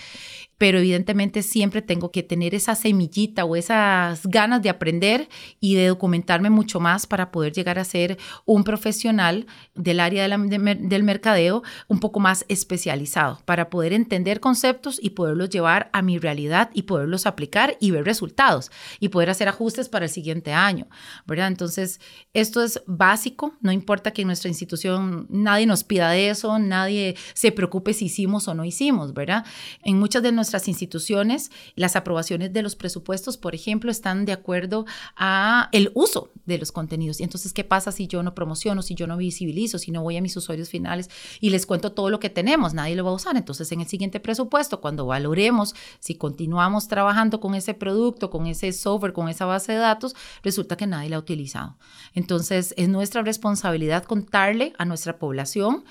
pero 0.58 0.78
evidentemente 0.78 1.42
siempre 1.42 1.82
tengo 1.82 2.11
que 2.11 2.23
tener 2.23 2.54
esa 2.54 2.75
semillita 2.75 3.44
o 3.44 3.56
esas 3.56 4.26
ganas 4.26 4.62
de 4.62 4.70
aprender 4.70 5.28
y 5.61 5.75
de 5.75 5.88
documentarme 5.88 6.50
mucho 6.50 6.80
más 6.80 7.06
para 7.06 7.30
poder 7.30 7.52
llegar 7.52 7.78
a 7.78 7.84
ser 7.84 8.18
un 8.44 8.64
profesional 8.64 9.46
del 9.75 10.00
área 10.00 10.28
del 10.28 11.02
mercadeo 11.02 11.62
un 11.88 12.00
poco 12.00 12.20
más 12.20 12.44
especializado, 12.49 13.40
para 13.44 13.68
poder 13.70 13.92
entender 13.92 14.40
conceptos 14.40 14.99
y 15.02 15.11
poderlos 15.11 15.50
llevar 15.50 15.90
a 15.92 16.02
mi 16.02 16.18
realidad 16.18 16.70
y 16.73 16.82
poderlos 16.82 17.26
aplicar 17.26 17.76
y 17.80 17.90
ver 17.90 18.04
resultados 18.04 18.70
y 19.00 19.08
poder 19.08 19.30
hacer 19.30 19.49
ajustes 19.49 19.88
para 19.88 20.04
el 20.04 20.11
siguiente 20.11 20.52
año, 20.52 20.87
¿verdad? 21.26 21.49
Entonces, 21.49 22.00
esto 22.32 22.62
es 22.62 22.82
básico, 22.87 23.54
no 23.61 23.73
importa 23.73 24.12
que 24.12 24.23
en 24.23 24.28
nuestra 24.28 24.49
institución 24.49 25.26
nadie 25.28 25.66
nos 25.66 25.84
pida 25.84 26.11
de 26.11 26.30
eso, 26.30 26.58
nadie 26.58 27.16
se 27.32 27.52
preocupe 27.52 27.92
si 27.92 28.06
hicimos 28.06 28.46
o 28.49 28.54
no 28.54 28.64
hicimos, 28.64 29.14
¿verdad? 29.14 29.44
En 29.82 29.99
muchas 29.99 30.23
de 30.23 30.32
nuestras 30.32 30.43
instituciones, 30.66 31.50
las 31.74 31.96
aprobaciones 31.96 32.52
de 32.52 32.62
los 32.62 32.76
presupuestos, 32.76 33.36
por 33.36 33.54
ejemplo, 33.54 33.90
están 33.90 34.24
de 34.24 34.32
acuerdo 34.32 34.86
a 35.16 35.68
el 35.72 35.90
uso 35.94 36.30
de 36.46 36.58
los 36.58 36.72
contenidos. 36.72 37.20
Y 37.20 37.24
entonces, 37.24 37.52
¿qué 37.52 37.64
pasa 37.64 37.92
si 37.92 38.06
yo 38.06 38.22
no 38.22 38.34
promociono, 38.34 38.82
si 38.82 38.94
yo 38.94 39.06
no 39.06 39.16
visibilizo, 39.16 39.78
si 39.78 39.90
no 39.90 40.02
voy 40.02 40.16
a 40.16 40.22
mis 40.22 40.36
usuarios 40.36 40.68
finales 40.68 41.08
y 41.40 41.50
les 41.50 41.66
cuento 41.66 41.92
todo 41.92 42.10
lo 42.10 42.20
que 42.20 42.30
tenemos? 42.30 42.74
Nadie 42.74 42.96
lo 42.96 43.04
va 43.04 43.10
a 43.10 43.14
usar. 43.14 43.36
Entonces, 43.36 43.70
en 43.72 43.80
el 43.80 43.86
siguiente 43.86 44.20
presupuesto, 44.20 44.80
cuando 44.80 45.06
valoremos 45.06 45.74
si 46.00 46.16
continuamos 46.16 46.88
trabajando 46.88 47.40
con 47.40 47.54
ese 47.54 47.74
producto, 47.74 48.30
con 48.30 48.46
ese 48.46 48.72
software, 48.72 49.12
con 49.12 49.28
esa 49.28 49.46
base 49.46 49.72
de 49.72 49.78
datos, 49.78 50.14
resulta 50.42 50.76
que 50.76 50.86
nadie 50.86 51.10
la 51.10 51.16
ha 51.16 51.20
utilizado. 51.20 51.76
Entonces, 52.14 52.74
es 52.76 52.88
nuestra 52.88 53.22
responsabilidad 53.22 54.04
contarle 54.04 54.72
a 54.78 54.84
nuestra 54.84 55.18
población 55.18 55.84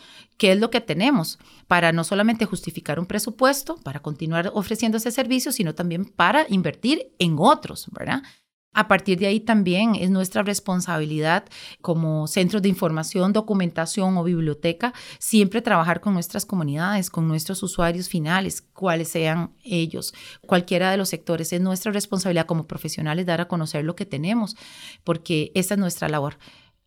qué 0.43 0.51
es 0.51 0.59
lo 0.59 0.69
que 0.69 0.81
tenemos 0.81 1.39
para 1.67 1.93
no 1.93 2.03
solamente 2.03 2.43
justificar 2.43 2.99
un 2.99 3.05
presupuesto, 3.05 3.77
para 3.77 4.01
continuar 4.01 4.51
ofreciendo 4.53 4.97
ese 4.97 5.09
servicio, 5.09 5.53
sino 5.53 5.73
también 5.73 6.03
para 6.03 6.45
invertir 6.49 7.13
en 7.17 7.37
otros, 7.39 7.87
¿verdad? 7.93 8.23
A 8.73 8.89
partir 8.89 9.17
de 9.19 9.27
ahí 9.27 9.39
también 9.39 9.95
es 9.95 10.09
nuestra 10.09 10.43
responsabilidad 10.43 11.45
como 11.79 12.27
centros 12.27 12.61
de 12.61 12.67
información, 12.67 13.31
documentación 13.31 14.17
o 14.17 14.23
biblioteca 14.25 14.93
siempre 15.17 15.61
trabajar 15.61 16.01
con 16.01 16.13
nuestras 16.13 16.45
comunidades, 16.45 17.09
con 17.09 17.25
nuestros 17.25 17.63
usuarios 17.63 18.09
finales, 18.09 18.61
cuales 18.61 19.07
sean 19.07 19.53
ellos, 19.63 20.13
cualquiera 20.45 20.91
de 20.91 20.97
los 20.97 21.07
sectores. 21.07 21.53
Es 21.53 21.61
nuestra 21.61 21.93
responsabilidad 21.93 22.47
como 22.47 22.67
profesionales 22.67 23.25
dar 23.25 23.39
a 23.39 23.47
conocer 23.47 23.85
lo 23.85 23.95
que 23.95 24.05
tenemos, 24.05 24.57
porque 25.05 25.53
esa 25.55 25.75
es 25.75 25.79
nuestra 25.79 26.09
labor. 26.09 26.37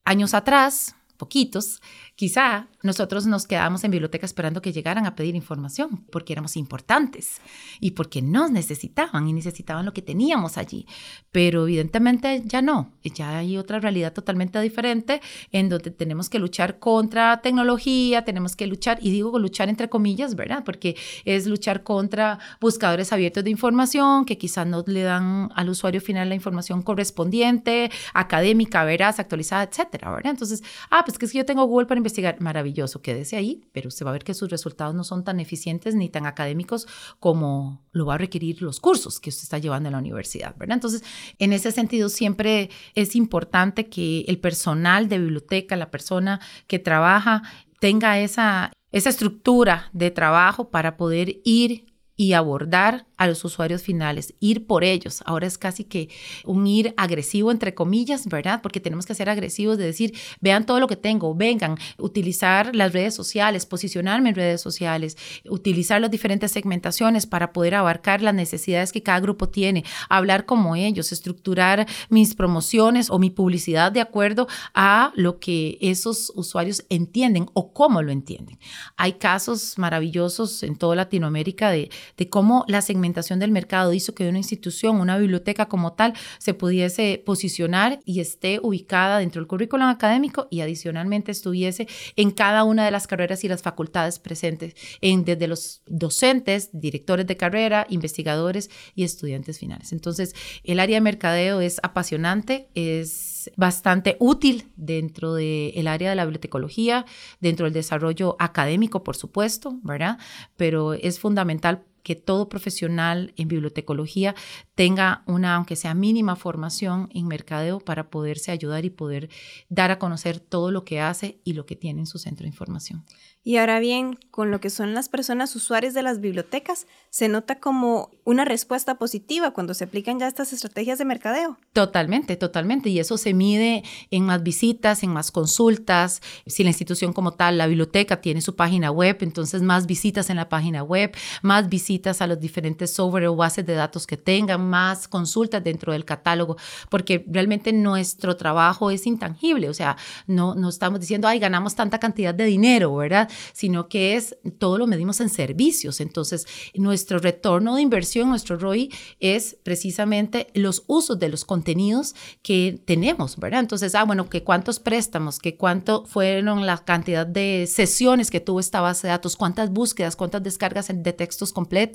Años 0.04 0.34
atrás, 0.34 0.94
poquitos, 1.16 1.80
quizá 2.16 2.68
nosotros 2.82 3.26
nos 3.26 3.46
quedábamos 3.46 3.84
en 3.84 3.90
biblioteca 3.90 4.24
esperando 4.24 4.62
que 4.62 4.72
llegaran 4.72 5.06
a 5.06 5.14
pedir 5.14 5.34
información 5.34 6.04
porque 6.10 6.32
éramos 6.32 6.56
importantes 6.56 7.40
y 7.78 7.92
porque 7.92 8.22
nos 8.22 8.50
necesitaban 8.50 9.28
y 9.28 9.32
necesitaban 9.32 9.84
lo 9.84 9.92
que 9.92 10.02
teníamos 10.02 10.56
allí. 10.56 10.86
Pero 11.30 11.64
evidentemente 11.64 12.42
ya 12.46 12.62
no, 12.62 12.92
ya 13.02 13.38
hay 13.38 13.58
otra 13.58 13.80
realidad 13.80 14.12
totalmente 14.12 14.58
diferente 14.60 15.20
en 15.52 15.68
donde 15.68 15.90
tenemos 15.90 16.30
que 16.30 16.38
luchar 16.38 16.78
contra 16.78 17.42
tecnología, 17.42 18.24
tenemos 18.24 18.56
que 18.56 18.66
luchar, 18.66 18.98
y 19.02 19.10
digo 19.10 19.38
luchar 19.38 19.68
entre 19.68 19.88
comillas, 19.88 20.34
¿verdad? 20.34 20.62
Porque 20.64 20.96
es 21.24 21.46
luchar 21.46 21.82
contra 21.82 22.38
buscadores 22.60 23.12
abiertos 23.12 23.44
de 23.44 23.50
información 23.50 24.24
que 24.24 24.38
quizá 24.38 24.64
no 24.64 24.84
le 24.86 25.02
dan 25.02 25.50
al 25.54 25.68
usuario 25.68 26.00
final 26.00 26.30
la 26.30 26.34
información 26.34 26.82
correspondiente, 26.82 27.90
académica, 28.14 28.84
veraz, 28.84 29.18
actualizada, 29.18 29.64
etcétera, 29.64 30.10
¿verdad? 30.10 30.30
Entonces, 30.30 30.62
ah, 30.90 31.02
pues 31.04 31.18
que 31.18 31.26
si 31.26 31.36
yo 31.36 31.44
tengo 31.44 31.64
Google 31.64 31.86
para 31.86 31.98
investigar, 32.06 32.40
maravilloso, 32.40 33.02
quédese 33.02 33.36
ahí, 33.36 33.64
pero 33.72 33.90
se 33.90 34.04
va 34.04 34.10
a 34.10 34.12
ver 34.12 34.24
que 34.24 34.34
sus 34.34 34.48
resultados 34.48 34.94
no 34.94 35.04
son 35.04 35.24
tan 35.24 35.40
eficientes 35.40 35.94
ni 35.94 36.08
tan 36.08 36.24
académicos 36.24 36.86
como 37.18 37.84
lo 37.92 38.06
va 38.06 38.14
a 38.14 38.18
requerir 38.18 38.62
los 38.62 38.80
cursos 38.80 39.18
que 39.18 39.30
usted 39.30 39.42
está 39.42 39.58
llevando 39.58 39.88
en 39.88 39.92
la 39.92 39.98
universidad, 39.98 40.56
¿verdad? 40.56 40.74
Entonces, 40.74 41.02
en 41.38 41.52
ese 41.52 41.72
sentido, 41.72 42.08
siempre 42.08 42.70
es 42.94 43.16
importante 43.16 43.88
que 43.88 44.24
el 44.28 44.38
personal 44.38 45.08
de 45.08 45.18
biblioteca, 45.18 45.76
la 45.76 45.90
persona 45.90 46.40
que 46.68 46.78
trabaja, 46.78 47.42
tenga 47.80 48.20
esa, 48.20 48.72
esa 48.92 49.10
estructura 49.10 49.90
de 49.92 50.10
trabajo 50.10 50.70
para 50.70 50.96
poder 50.96 51.40
ir 51.44 51.92
y 52.16 52.32
abordar 52.32 53.06
a 53.16 53.26
los 53.26 53.44
usuarios 53.44 53.82
finales, 53.82 54.34
ir 54.40 54.66
por 54.66 54.84
ellos. 54.84 55.22
Ahora 55.26 55.46
es 55.46 55.58
casi 55.58 55.84
que 55.84 56.08
un 56.44 56.66
ir 56.66 56.94
agresivo, 56.96 57.50
entre 57.50 57.74
comillas, 57.74 58.26
¿verdad? 58.26 58.60
Porque 58.62 58.80
tenemos 58.80 59.06
que 59.06 59.14
ser 59.14 59.28
agresivos 59.28 59.78
de 59.78 59.84
decir, 59.84 60.14
vean 60.40 60.66
todo 60.66 60.80
lo 60.80 60.86
que 60.86 60.96
tengo, 60.96 61.34
vengan, 61.34 61.78
utilizar 61.98 62.74
las 62.74 62.92
redes 62.92 63.14
sociales, 63.14 63.66
posicionarme 63.66 64.30
en 64.30 64.34
redes 64.34 64.60
sociales, 64.60 65.16
utilizar 65.48 66.00
las 66.00 66.10
diferentes 66.10 66.52
segmentaciones 66.52 67.26
para 67.26 67.52
poder 67.52 67.74
abarcar 67.74 68.22
las 68.22 68.34
necesidades 68.34 68.92
que 68.92 69.02
cada 69.02 69.20
grupo 69.20 69.48
tiene, 69.48 69.84
hablar 70.08 70.44
como 70.44 70.76
ellos, 70.76 71.12
estructurar 71.12 71.86
mis 72.10 72.34
promociones 72.34 73.10
o 73.10 73.18
mi 73.18 73.30
publicidad 73.30 73.92
de 73.92 74.00
acuerdo 74.00 74.46
a 74.74 75.12
lo 75.14 75.38
que 75.38 75.78
esos 75.80 76.32
usuarios 76.34 76.84
entienden 76.90 77.46
o 77.54 77.72
cómo 77.72 78.02
lo 78.02 78.12
entienden. 78.12 78.58
Hay 78.96 79.14
casos 79.14 79.78
maravillosos 79.78 80.62
en 80.62 80.76
toda 80.76 80.96
Latinoamérica 80.96 81.70
de, 81.70 81.90
de 82.16 82.28
cómo 82.28 82.64
la 82.68 82.82
segmentación 82.82 83.05
del 83.14 83.50
mercado 83.50 83.92
hizo 83.92 84.14
que 84.14 84.28
una 84.28 84.38
institución, 84.38 85.00
una 85.00 85.18
biblioteca 85.18 85.66
como 85.66 85.92
tal, 85.92 86.14
se 86.38 86.54
pudiese 86.54 87.22
posicionar 87.24 88.00
y 88.04 88.20
esté 88.20 88.60
ubicada 88.62 89.18
dentro 89.18 89.40
del 89.40 89.48
currículum 89.48 89.88
académico 89.88 90.48
y 90.50 90.60
adicionalmente 90.60 91.32
estuviese 91.32 91.88
en 92.16 92.30
cada 92.30 92.64
una 92.64 92.84
de 92.84 92.90
las 92.90 93.06
carreras 93.06 93.44
y 93.44 93.48
las 93.48 93.62
facultades 93.62 94.18
presentes, 94.18 94.74
en, 95.00 95.24
desde 95.24 95.48
los 95.48 95.82
docentes, 95.86 96.70
directores 96.72 97.26
de 97.26 97.36
carrera, 97.36 97.86
investigadores 97.88 98.70
y 98.94 99.04
estudiantes 99.04 99.58
finales. 99.58 99.92
Entonces, 99.92 100.34
el 100.64 100.80
área 100.80 100.96
de 100.96 101.00
mercadeo 101.00 101.60
es 101.60 101.80
apasionante, 101.82 102.68
es 102.74 103.50
bastante 103.56 104.16
útil 104.18 104.68
dentro 104.76 105.34
del 105.34 105.86
área 105.86 106.10
de 106.10 106.16
la 106.16 106.24
bibliotecología, 106.24 107.06
dentro 107.40 107.64
del 107.64 107.72
desarrollo 107.72 108.36
académico, 108.38 109.04
por 109.04 109.16
supuesto, 109.16 109.78
¿verdad? 109.82 110.18
Pero 110.56 110.94
es 110.94 111.18
fundamental 111.18 111.84
que 112.06 112.14
todo 112.14 112.48
profesional 112.48 113.32
en 113.36 113.48
bibliotecología 113.48 114.36
tenga 114.76 115.24
una, 115.26 115.56
aunque 115.56 115.74
sea 115.74 115.92
mínima, 115.92 116.36
formación 116.36 117.08
en 117.12 117.26
mercadeo 117.26 117.80
para 117.80 118.10
poderse 118.10 118.52
ayudar 118.52 118.84
y 118.84 118.90
poder 118.90 119.28
dar 119.70 119.90
a 119.90 119.98
conocer 119.98 120.38
todo 120.38 120.70
lo 120.70 120.84
que 120.84 121.00
hace 121.00 121.40
y 121.42 121.54
lo 121.54 121.66
que 121.66 121.74
tiene 121.74 121.98
en 121.98 122.06
su 122.06 122.20
centro 122.20 122.44
de 122.44 122.50
información. 122.50 123.04
Y 123.42 123.58
ahora 123.58 123.78
bien, 123.78 124.18
con 124.32 124.50
lo 124.50 124.60
que 124.60 124.70
son 124.70 124.92
las 124.92 125.08
personas 125.08 125.54
usuarias 125.54 125.94
de 125.94 126.02
las 126.02 126.20
bibliotecas, 126.20 126.88
se 127.10 127.28
nota 127.28 127.60
como 127.60 128.10
una 128.24 128.44
respuesta 128.44 128.98
positiva 128.98 129.52
cuando 129.52 129.72
se 129.72 129.84
aplican 129.84 130.18
ya 130.18 130.26
estas 130.26 130.52
estrategias 130.52 130.98
de 130.98 131.04
mercadeo. 131.04 131.56
Totalmente, 131.72 132.36
totalmente. 132.36 132.88
Y 132.90 132.98
eso 132.98 133.16
se 133.18 133.34
mide 133.34 133.84
en 134.10 134.26
más 134.26 134.42
visitas, 134.42 135.04
en 135.04 135.10
más 135.10 135.30
consultas. 135.30 136.22
Si 136.44 136.64
la 136.64 136.70
institución 136.70 137.12
como 137.12 137.32
tal, 137.32 137.56
la 137.56 137.68
biblioteca, 137.68 138.20
tiene 138.20 138.40
su 138.40 138.56
página 138.56 138.90
web, 138.90 139.18
entonces 139.20 139.62
más 139.62 139.86
visitas 139.86 140.28
en 140.28 140.36
la 140.36 140.48
página 140.48 140.82
web, 140.82 141.16
más 141.42 141.68
visitas 141.68 141.95
a 142.04 142.26
los 142.26 142.38
diferentes 142.38 142.94
software 142.94 143.26
o 143.26 143.36
bases 143.36 143.64
de 143.66 143.74
datos 143.74 144.06
que 144.06 144.16
tengan, 144.16 144.68
más 144.68 145.08
consultas 145.08 145.62
dentro 145.62 145.92
del 145.92 146.04
catálogo, 146.04 146.56
porque 146.90 147.24
realmente 147.28 147.72
nuestro 147.72 148.36
trabajo 148.36 148.90
es 148.90 149.06
intangible. 149.06 149.68
O 149.68 149.74
sea, 149.74 149.96
no, 150.26 150.54
no 150.54 150.68
estamos 150.68 151.00
diciendo, 151.00 151.28
ay, 151.28 151.38
ganamos 151.38 151.74
tanta 151.74 151.98
cantidad 151.98 152.34
de 152.34 152.44
dinero, 152.44 152.94
¿verdad? 152.94 153.28
sino 153.52 153.88
que 153.88 154.16
es 154.16 154.36
todo 154.58 154.78
lo 154.78 154.86
medimos 154.86 155.20
en 155.20 155.28
servicios. 155.28 156.00
Entonces, 156.00 156.46
nuestro 156.74 157.18
retorno 157.18 157.76
de 157.76 157.82
inversión, 157.82 158.28
nuestro 158.28 158.58
ROI, 158.58 158.92
es 159.20 159.56
precisamente 159.62 160.48
los 160.54 160.84
usos 160.86 161.18
de 161.18 161.28
los 161.28 161.44
contenidos 161.44 162.14
que 162.42 162.80
tenemos, 162.84 163.36
¿verdad? 163.36 163.60
Entonces, 163.60 163.94
ah, 163.94 164.04
bueno, 164.04 164.28
que 164.28 164.42
cuántos 164.42 164.80
préstamos, 164.80 165.38
que 165.38 165.56
cuánto 165.56 166.04
fueron 166.04 166.66
la 166.66 166.78
cantidad 166.78 167.26
de 167.26 167.66
sesiones 167.66 168.30
que 168.30 168.40
tuvo 168.40 168.60
esta 168.60 168.80
base 168.80 169.06
de 169.06 169.12
datos, 169.12 169.36
cuántas 169.36 169.70
búsquedas, 169.70 170.16
cuántas 170.16 170.42
descargas 170.42 170.88
de 170.88 171.12
textos 171.12 171.52
completos, 171.52 171.85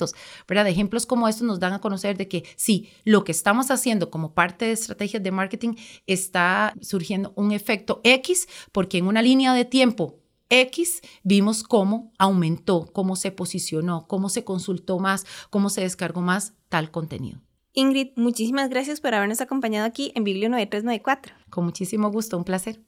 ¿verdad? 0.47 0.67
Ejemplos 0.67 1.05
como 1.05 1.27
estos 1.27 1.43
nos 1.43 1.59
dan 1.59 1.73
a 1.73 1.79
conocer 1.79 2.17
de 2.17 2.27
que 2.27 2.43
sí, 2.55 2.89
lo 3.03 3.23
que 3.23 3.31
estamos 3.31 3.71
haciendo 3.71 4.09
como 4.09 4.33
parte 4.33 4.65
de 4.65 4.71
estrategias 4.71 5.23
de 5.23 5.31
marketing 5.31 5.75
está 6.07 6.73
surgiendo 6.81 7.33
un 7.35 7.51
efecto 7.51 8.01
X, 8.03 8.47
porque 8.71 8.97
en 8.97 9.07
una 9.07 9.21
línea 9.21 9.53
de 9.53 9.65
tiempo 9.65 10.21
X, 10.51 11.01
vimos 11.23 11.63
cómo 11.63 12.11
aumentó, 12.19 12.89
cómo 12.91 13.15
se 13.15 13.31
posicionó, 13.31 14.05
cómo 14.07 14.29
se 14.29 14.43
consultó 14.43 14.99
más, 14.99 15.25
cómo 15.49 15.69
se 15.69 15.81
descargó 15.81 16.21
más 16.21 16.53
tal 16.67 16.91
contenido. 16.91 17.39
Ingrid, 17.73 18.09
muchísimas 18.17 18.69
gracias 18.69 18.99
por 18.99 19.15
habernos 19.15 19.39
acompañado 19.39 19.87
aquí 19.87 20.11
en 20.13 20.25
Biblio 20.25 20.49
9394. 20.49 21.33
Con 21.49 21.63
muchísimo 21.63 22.11
gusto, 22.11 22.37
un 22.37 22.43
placer. 22.43 22.81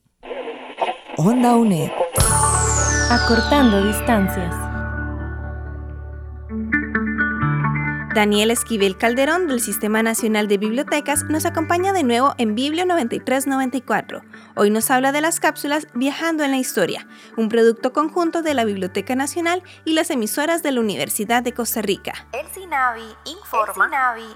Onda 1.16 1.56
UNED. 1.56 1.90
Acortando 3.10 3.86
distancias. 3.86 4.73
Daniel 8.14 8.52
Esquivel 8.52 8.96
Calderón 8.96 9.48
del 9.48 9.60
Sistema 9.60 10.04
Nacional 10.04 10.48
de 10.48 10.60
Bibliotecas 10.60 11.24
nos 11.30 11.48
acompaña 11.48 11.94
de 11.94 12.04
nuevo 12.04 12.36
en 12.38 12.54
Biblio 12.54 12.86
9394. 12.86 14.22
Hoy 14.56 14.70
nos 14.70 14.92
habla 14.92 15.12
de 15.12 15.20
las 15.20 15.40
cápsulas 15.40 15.88
Viajando 15.96 16.44
en 16.44 16.52
la 16.52 16.58
Historia, 16.58 17.08
un 17.38 17.50
producto 17.50 17.92
conjunto 17.92 18.44
de 18.44 18.54
la 18.54 18.66
Biblioteca 18.66 19.16
Nacional 19.16 19.64
y 19.84 19.94
las 19.94 20.12
emisoras 20.12 20.62
de 20.62 20.72
la 20.72 20.82
Universidad 20.82 21.42
de 21.42 21.54
Costa 21.54 21.82
Rica. 21.82 22.28
El 22.34 22.46
SINAVI 22.54 23.02
informa, 23.26 23.90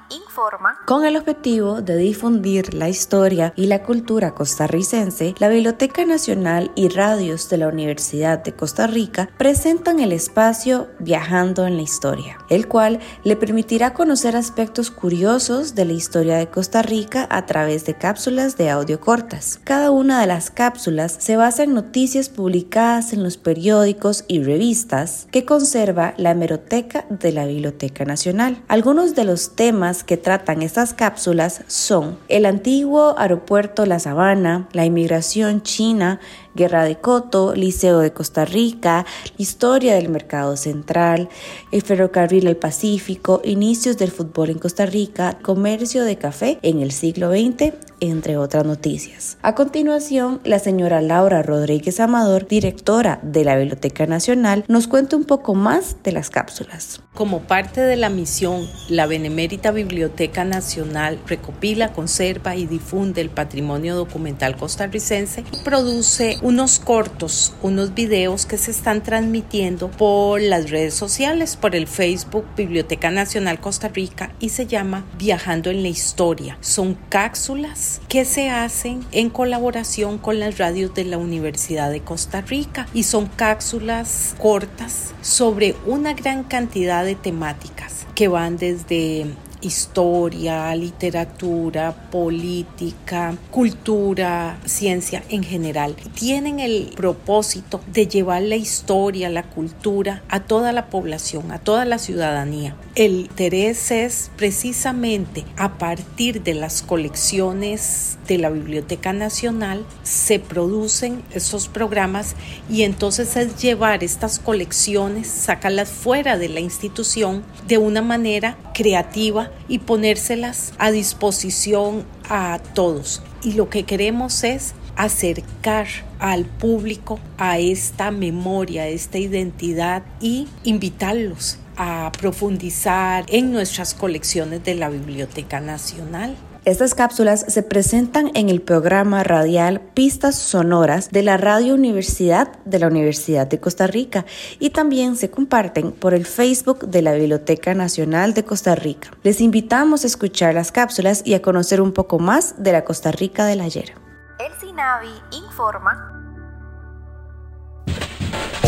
informa. 0.09 0.79
Con 0.87 1.05
el 1.05 1.15
objetivo 1.15 1.81
de 1.83 1.97
difundir 1.97 2.73
la 2.73 2.89
historia 2.89 3.53
y 3.55 3.67
la 3.67 3.83
cultura 3.83 4.33
costarricense, 4.33 5.35
la 5.37 5.49
Biblioteca 5.49 6.03
Nacional 6.03 6.71
y 6.73 6.89
radios 6.89 7.47
de 7.49 7.57
la 7.57 7.67
Universidad 7.67 8.43
de 8.43 8.55
Costa 8.55 8.87
Rica 8.87 9.29
presentan 9.37 9.99
el 9.99 10.13
espacio 10.13 10.87
Viajando 10.97 11.67
en 11.67 11.75
la 11.75 11.83
Historia, 11.83 12.39
el 12.49 12.67
cual 12.67 12.99
le 13.23 13.35
permite 13.35 13.66
permitirá 13.67 13.93
conocer 13.93 14.37
aspectos 14.37 14.91
curiosos 14.91 15.75
de 15.75 15.83
la 15.83 15.91
historia 15.91 16.37
de 16.37 16.47
Costa 16.47 16.81
Rica 16.83 17.27
a 17.29 17.45
través 17.45 17.85
de 17.85 17.95
cápsulas 17.95 18.55
de 18.55 18.69
audio 18.69 19.01
cortas. 19.01 19.59
Cada 19.65 19.91
una 19.91 20.21
de 20.21 20.25
las 20.25 20.49
cápsulas 20.49 21.17
se 21.19 21.35
basa 21.35 21.63
en 21.63 21.73
noticias 21.73 22.29
publicadas 22.29 23.11
en 23.11 23.23
los 23.23 23.35
periódicos 23.35 24.23
y 24.29 24.41
revistas 24.41 25.27
que 25.31 25.43
conserva 25.43 26.13
la 26.15 26.31
hemeroteca 26.31 27.07
de 27.09 27.33
la 27.33 27.45
Biblioteca 27.45 28.05
Nacional. 28.05 28.63
Algunos 28.69 29.15
de 29.15 29.25
los 29.25 29.57
temas 29.57 30.05
que 30.05 30.15
tratan 30.15 30.61
estas 30.61 30.93
cápsulas 30.93 31.65
son 31.67 32.17
el 32.29 32.45
antiguo 32.45 33.15
aeropuerto 33.19 33.85
La 33.85 33.99
Sabana, 33.99 34.69
la 34.71 34.85
inmigración 34.85 35.61
china, 35.61 36.21
Guerra 36.57 36.83
de 36.83 36.97
Coto, 36.97 37.53
Liceo 37.55 37.99
de 37.99 38.11
Costa 38.11 38.43
Rica, 38.43 39.05
Historia 39.37 39.95
del 39.95 40.09
Mercado 40.09 40.57
Central, 40.57 41.29
el 41.71 41.81
Ferrocarril 41.83 42.43
del 42.43 42.57
Pacífico, 42.57 43.41
inicios 43.45 43.97
del 43.97 44.11
fútbol 44.11 44.49
en 44.49 44.59
Costa 44.59 44.85
Rica, 44.85 45.37
comercio 45.41 46.03
de 46.03 46.17
café 46.17 46.59
en 46.63 46.81
el 46.81 46.91
siglo 46.91 47.31
XX, 47.31 47.73
entre 47.99 48.37
otras 48.37 48.65
noticias. 48.65 49.37
A 49.41 49.55
continuación, 49.55 50.39
la 50.43 50.59
señora 50.59 51.01
Laura 51.01 51.43
Rodríguez 51.43 51.99
Amador, 51.99 52.47
directora 52.47 53.19
de 53.23 53.43
la 53.43 53.57
Biblioteca 53.57 54.05
Nacional, 54.05 54.65
nos 54.67 54.87
cuenta 54.87 55.15
un 55.15 55.25
poco 55.25 55.55
más 55.55 55.97
de 56.03 56.11
las 56.11 56.29
cápsulas. 56.29 57.01
Como 57.13 57.41
parte 57.41 57.81
de 57.81 57.95
la 57.95 58.09
misión, 58.09 58.67
la 58.89 59.07
Benemérita 59.07 59.71
Biblioteca 59.71 60.43
Nacional 60.45 61.19
recopila, 61.25 61.93
conserva 61.93 62.55
y 62.55 62.67
difunde 62.67 63.21
el 63.21 63.29
patrimonio 63.29 63.95
documental 63.95 64.55
costarricense 64.55 65.43
y 65.51 65.63
produce 65.63 66.37
unos 66.41 66.79
cortos, 66.79 67.53
unos 67.61 67.93
videos 67.93 68.45
que 68.45 68.57
se 68.57 68.71
están 68.71 69.01
transmitiendo 69.01 69.89
por 69.89 70.41
las 70.41 70.69
redes 70.69 70.93
sociales, 70.93 71.55
por 71.55 71.75
el 71.75 71.87
Facebook 71.87 72.45
Biblioteca 72.55 73.09
Nacional 73.09 73.59
Costa 73.59 73.87
Rica 73.87 74.31
y 74.39 74.49
se 74.49 74.67
llama 74.67 75.05
Viajando 75.17 75.69
en 75.69 75.81
la 75.81 75.89
Historia. 75.89 76.57
Son 76.61 76.97
cápsulas 77.09 77.86
que 78.07 78.25
se 78.25 78.49
hacen 78.49 79.05
en 79.11 79.29
colaboración 79.29 80.17
con 80.17 80.39
las 80.39 80.57
radios 80.57 80.93
de 80.93 81.05
la 81.05 81.17
Universidad 81.17 81.91
de 81.91 82.01
Costa 82.01 82.41
Rica 82.41 82.87
y 82.93 83.03
son 83.03 83.27
cápsulas 83.27 84.35
cortas 84.37 85.13
sobre 85.21 85.75
una 85.85 86.13
gran 86.13 86.43
cantidad 86.43 87.05
de 87.05 87.15
temáticas 87.15 88.05
que 88.15 88.27
van 88.27 88.57
desde 88.57 89.27
historia, 89.61 90.73
literatura, 90.75 92.09
política, 92.11 93.35
cultura, 93.51 94.59
ciencia 94.65 95.23
en 95.29 95.43
general. 95.43 95.95
Tienen 96.13 96.59
el 96.59 96.91
propósito 96.95 97.81
de 97.87 98.07
llevar 98.07 98.41
la 98.43 98.55
historia, 98.55 99.29
la 99.29 99.43
cultura 99.43 100.23
a 100.29 100.41
toda 100.41 100.71
la 100.71 100.87
población, 100.87 101.51
a 101.51 101.59
toda 101.59 101.85
la 101.85 101.97
ciudadanía. 101.97 102.75
El 102.97 103.19
interés 103.19 103.91
es 103.91 104.31
precisamente 104.37 105.45
a 105.55 105.77
partir 105.77 106.41
de 106.41 106.55
las 106.55 106.81
colecciones 106.81 108.17
de 108.27 108.39
la 108.39 108.49
Biblioteca 108.49 109.13
Nacional 109.13 109.85
se 110.01 110.39
producen 110.39 111.21
esos 111.31 111.67
programas 111.67 112.35
y 112.71 112.81
entonces 112.81 113.35
es 113.35 113.61
llevar 113.61 114.03
estas 114.03 114.39
colecciones, 114.39 115.27
sacarlas 115.27 115.89
fuera 115.89 116.39
de 116.39 116.49
la 116.49 116.59
institución 116.59 117.43
de 117.67 117.77
una 117.77 118.01
manera 118.01 118.57
creativa 118.73 119.51
y 119.67 119.77
ponérselas 119.77 120.73
a 120.79 120.89
disposición 120.89 122.03
a 122.27 122.59
todos. 122.73 123.21
Y 123.43 123.51
lo 123.51 123.69
que 123.69 123.83
queremos 123.83 124.43
es 124.43 124.73
acercar 124.95 125.85
al 126.17 126.45
público 126.45 127.19
a 127.37 127.59
esta 127.59 128.09
memoria, 128.09 128.81
a 128.81 128.87
esta 128.87 129.19
identidad 129.19 130.01
y 130.19 130.47
invitarlos 130.63 131.59
a 131.77 132.11
profundizar 132.19 133.25
en 133.29 133.51
nuestras 133.51 133.93
colecciones 133.93 134.63
de 134.63 134.75
la 134.75 134.89
Biblioteca 134.89 135.59
Nacional. 135.59 136.35
Estas 136.67 136.95
cápsulas 136.95 137.45
se 137.47 137.63
presentan 137.63 138.29
en 138.33 138.49
el 138.49 138.61
programa 138.61 139.23
radial 139.23 139.79
Pistas 139.93 140.35
Sonoras 140.35 141.11
de 141.11 141.23
la 141.23 141.37
Radio 141.37 141.73
Universidad 141.73 142.59
de 142.65 142.79
la 142.79 142.87
Universidad 142.87 143.47
de 143.47 143.61
Costa 143.61 143.87
Rica 143.87 144.25
y 144.59 144.71
también 144.71 145.15
se 145.15 145.29
comparten 145.29 145.93
por 145.93 146.13
el 146.13 146.25
Facebook 146.25 146.87
de 146.89 147.01
la 147.01 147.13
Biblioteca 147.13 147.73
Nacional 147.73 148.33
de 148.33 148.43
Costa 148.43 148.75
Rica. 148.75 149.11
Les 149.23 149.39
invitamos 149.39 150.03
a 150.03 150.07
escuchar 150.07 150.55
las 150.55 150.73
cápsulas 150.73 151.21
y 151.23 151.35
a 151.35 151.41
conocer 151.41 151.79
un 151.79 151.93
poco 151.93 152.19
más 152.19 152.61
de 152.61 152.73
la 152.73 152.83
Costa 152.83 153.13
Rica 153.13 153.45
del 153.45 153.61
ayer. 153.61 153.93
El 154.37 154.51
SINAVI 154.59 155.07
informa. 155.31 156.11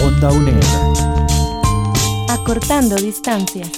Onda 0.02 0.32
UNED. 0.32 1.19
Acortando 2.42 2.96
distancias. 2.96 3.70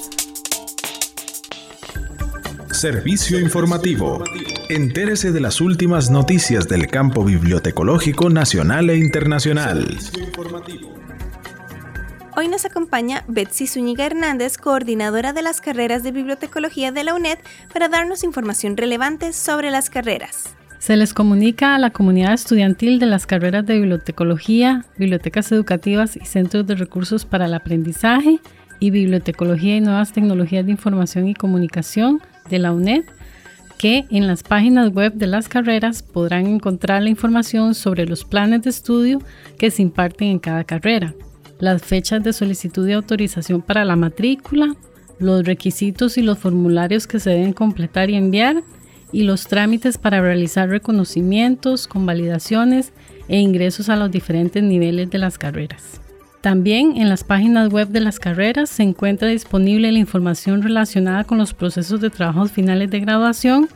Servicio 2.71 3.39
informativo. 3.39 4.24
Entérese 4.69 5.32
de 5.32 5.41
las 5.41 5.60
últimas 5.60 6.10
noticias 6.10 6.67
del 6.67 6.88
campo 6.88 7.26
bibliotecológico 7.26 8.30
nacional 8.30 8.89
e 8.89 8.97
internacional. 8.97 9.97
Hoy 12.38 12.47
nos 12.47 12.63
acompaña 12.65 13.26
Betsy 13.28 13.67
Zúñiga 13.67 14.06
Hernández, 14.06 14.58
coordinadora 14.58 15.34
de 15.34 15.41
las 15.41 15.60
carreras 15.60 16.04
de 16.04 16.12
bibliotecología 16.12 16.91
de 16.91 17.04
la 17.04 17.15
UNED, 17.15 17.39
para 17.74 17.89
darnos 17.89 18.24
información 18.24 18.78
relevante 18.78 19.34
sobre 19.34 19.71
las 19.71 19.89
carreras. 19.89 20.56
Se 20.82 20.98
les 20.98 21.13
comunica 21.13 21.76
a 21.76 21.78
la 21.78 21.91
comunidad 21.91 22.34
estudiantil 22.34 22.98
de 22.98 23.06
las 23.06 23.28
carreras 23.28 23.63
de 23.67 23.76
bibliotecología, 23.76 24.84
bibliotecas 24.98 25.52
educativas 25.52 26.17
y 26.17 26.26
centros 26.26 26.65
de 26.65 26.74
recursos 26.74 27.24
para 27.24 27.46
el 27.46 27.54
aprendizaje 27.54 28.39
y 28.80 28.89
bibliotecología 28.89 29.78
y 29.78 29.82
nuevas 29.82 30.12
tecnologías 30.12 30.65
de 30.65 30.72
información 30.72 31.28
y 31.28 31.36
comunicación 31.36 32.20
de 32.50 32.58
la 32.58 32.74
UNED 32.74 33.04
que 33.78 34.06
en 34.10 34.26
las 34.26 34.41
páginas 34.41 34.91
web 34.91 35.13
de 35.13 35.28
las 35.28 35.48
carreras 35.48 36.02
podrán 36.02 36.48
encontrar 36.48 37.04
la 37.04 37.10
información 37.10 37.76
sobre 37.76 38.08
los 38.08 38.26
planes 38.26 38.63
de 38.63 38.72
estudio 38.72 39.22
que 39.60 39.70
se 39.70 39.84
imparten 39.84 40.30
en 40.30 40.39
cada 40.39 40.63
carrera, 40.63 41.13
las 41.60 41.84
fechas 41.84 42.24
de 42.24 42.34
solicitud 42.34 42.88
de 42.88 42.94
autorización 42.94 43.62
para 43.62 43.86
la 43.86 43.96
matrícula, 43.96 44.76
los 45.20 45.46
requisitos 45.46 46.17
y 46.17 46.24
los 46.24 46.39
formularios 46.39 47.06
que 47.06 47.20
se 47.20 47.30
deben 47.30 47.54
completar 47.54 48.10
y 48.10 48.15
enviar, 48.15 48.63
y 49.12 49.24
los 49.24 49.47
trámites 49.47 49.97
para 49.97 50.21
realizar 50.21 50.69
reconocimientos, 50.69 51.88
convalidaciones 51.88 52.93
e 53.28 53.39
ingresos 53.39 53.89
a 53.89 53.95
los 53.95 54.12
diferentes 54.12 54.63
niveles 54.63 55.10
de 55.10 55.17
las 55.17 55.38
carreras. 55.38 56.02
También 56.41 56.97
en 56.97 57.08
las 57.08 57.24
páginas 57.24 57.69
web 57.69 57.89
de 57.89 58.00
las 58.00 58.19
carreras 58.19 58.69
se 58.69 58.82
encuentra 58.82 59.28
disponible 59.28 59.91
la 59.91 60.00
información 60.00 60.63
relacionada 60.63 61.24
con 61.24 61.38
los 61.38 61.54
procesos 61.54 62.02
de 62.02 62.10
trabajos 62.10 62.52
finales 62.52 62.89
de 62.89 63.00
graduación 63.00 63.69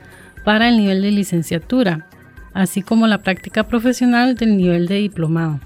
para 0.44 0.70
el 0.70 0.78
nivel 0.78 1.04
de 1.04 1.12
licenciatura, 1.12 2.08
así 2.54 2.82
como 2.82 3.06
la 3.06 3.20
práctica 3.20 3.68
profesional 3.68 4.36
del 4.36 4.58
nivel 4.58 4.88
de 4.88 4.96
diplomado. 4.96 5.60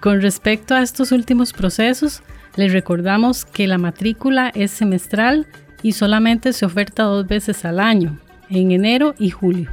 Con 0.00 0.22
respecto 0.22 0.74
a 0.74 0.82
estos 0.82 1.12
últimos 1.12 1.52
procesos, 1.52 2.22
les 2.56 2.72
recordamos 2.72 3.44
que 3.44 3.66
la 3.66 3.78
matrícula 3.78 4.50
es 4.54 4.70
semestral 4.70 5.46
y 5.82 5.92
solamente 5.92 6.52
se 6.52 6.64
oferta 6.64 7.02
dos 7.02 7.26
veces 7.26 7.64
al 7.64 7.78
año, 7.78 8.18
en 8.60 8.72
enero 8.72 9.14
y 9.18 9.30
julio. 9.30 9.70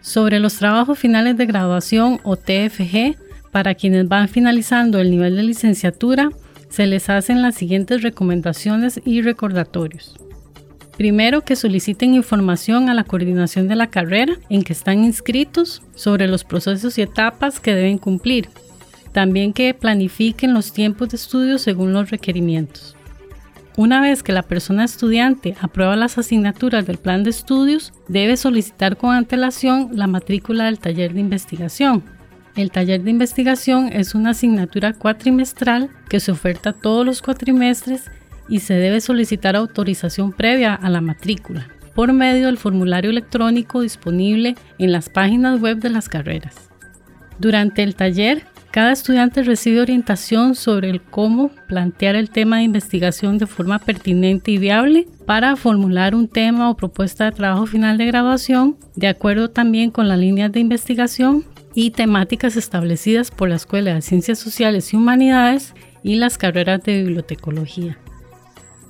Sobre 0.00 0.38
los 0.40 0.56
trabajos 0.56 0.98
finales 0.98 1.36
de 1.36 1.46
graduación 1.46 2.20
o 2.24 2.36
TFG, 2.36 3.16
para 3.50 3.74
quienes 3.74 4.08
van 4.08 4.28
finalizando 4.28 5.00
el 5.00 5.10
nivel 5.10 5.36
de 5.36 5.44
licenciatura, 5.44 6.30
se 6.68 6.86
les 6.86 7.08
hacen 7.08 7.40
las 7.40 7.54
siguientes 7.54 8.02
recomendaciones 8.02 9.00
y 9.04 9.22
recordatorios. 9.22 10.16
Primero, 10.96 11.40
que 11.42 11.56
soliciten 11.56 12.14
información 12.14 12.88
a 12.88 12.94
la 12.94 13.04
coordinación 13.04 13.66
de 13.66 13.76
la 13.76 13.88
carrera 13.88 14.34
en 14.48 14.62
que 14.62 14.72
están 14.72 15.04
inscritos 15.04 15.82
sobre 15.94 16.28
los 16.28 16.44
procesos 16.44 16.98
y 16.98 17.02
etapas 17.02 17.58
que 17.60 17.74
deben 17.74 17.98
cumplir. 17.98 18.48
También 19.12 19.52
que 19.52 19.74
planifiquen 19.74 20.54
los 20.54 20.72
tiempos 20.72 21.08
de 21.08 21.16
estudio 21.16 21.58
según 21.58 21.92
los 21.92 22.10
requerimientos. 22.10 22.96
Una 23.76 24.00
vez 24.00 24.22
que 24.22 24.32
la 24.32 24.42
persona 24.42 24.84
estudiante 24.84 25.56
aprueba 25.60 25.96
las 25.96 26.16
asignaturas 26.16 26.86
del 26.86 26.98
plan 26.98 27.24
de 27.24 27.30
estudios, 27.30 27.92
debe 28.08 28.36
solicitar 28.36 28.96
con 28.96 29.14
antelación 29.14 29.90
la 29.92 30.06
matrícula 30.06 30.66
del 30.66 30.78
taller 30.78 31.12
de 31.12 31.20
investigación, 31.20 32.04
el 32.56 32.70
taller 32.70 33.02
de 33.02 33.10
investigación 33.10 33.88
es 33.92 34.14
una 34.14 34.30
asignatura 34.30 34.92
cuatrimestral 34.92 35.90
que 36.08 36.20
se 36.20 36.30
oferta 36.30 36.72
todos 36.72 37.04
los 37.04 37.20
cuatrimestres 37.20 38.04
y 38.48 38.60
se 38.60 38.74
debe 38.74 39.00
solicitar 39.00 39.56
autorización 39.56 40.32
previa 40.32 40.74
a 40.74 40.88
la 40.88 41.00
matrícula 41.00 41.68
por 41.96 42.12
medio 42.12 42.46
del 42.46 42.58
formulario 42.58 43.10
electrónico 43.10 43.80
disponible 43.80 44.54
en 44.78 44.92
las 44.92 45.08
páginas 45.08 45.60
web 45.60 45.78
de 45.78 45.90
las 45.90 46.08
carreras. 46.08 46.70
Durante 47.40 47.82
el 47.82 47.96
taller, 47.96 48.46
cada 48.74 48.90
estudiante 48.90 49.44
recibe 49.44 49.80
orientación 49.80 50.56
sobre 50.56 50.90
el 50.90 51.00
cómo 51.00 51.52
plantear 51.68 52.16
el 52.16 52.28
tema 52.28 52.56
de 52.56 52.64
investigación 52.64 53.38
de 53.38 53.46
forma 53.46 53.78
pertinente 53.78 54.50
y 54.50 54.58
viable 54.58 55.06
para 55.26 55.54
formular 55.54 56.16
un 56.16 56.26
tema 56.26 56.68
o 56.68 56.76
propuesta 56.76 57.26
de 57.26 57.30
trabajo 57.30 57.66
final 57.66 57.98
de 57.98 58.06
graduación, 58.06 58.76
de 58.96 59.06
acuerdo 59.06 59.48
también 59.48 59.92
con 59.92 60.08
las 60.08 60.18
líneas 60.18 60.50
de 60.50 60.58
investigación 60.58 61.44
y 61.72 61.92
temáticas 61.92 62.56
establecidas 62.56 63.30
por 63.30 63.48
la 63.48 63.54
Escuela 63.54 63.94
de 63.94 64.02
Ciencias 64.02 64.40
Sociales 64.40 64.92
y 64.92 64.96
Humanidades 64.96 65.72
y 66.02 66.16
las 66.16 66.36
carreras 66.36 66.82
de 66.82 67.04
bibliotecología. 67.04 67.96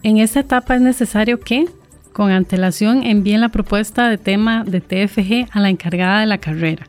En 0.02 0.16
esta 0.16 0.40
etapa 0.40 0.76
es 0.76 0.80
necesario 0.80 1.40
que, 1.40 1.66
con 2.14 2.30
antelación, 2.30 3.02
envíen 3.02 3.42
la 3.42 3.50
propuesta 3.50 4.08
de 4.08 4.16
tema 4.16 4.64
de 4.64 4.80
TFG 4.80 5.50
a 5.54 5.60
la 5.60 5.68
encargada 5.68 6.20
de 6.20 6.26
la 6.26 6.38
carrera. 6.38 6.86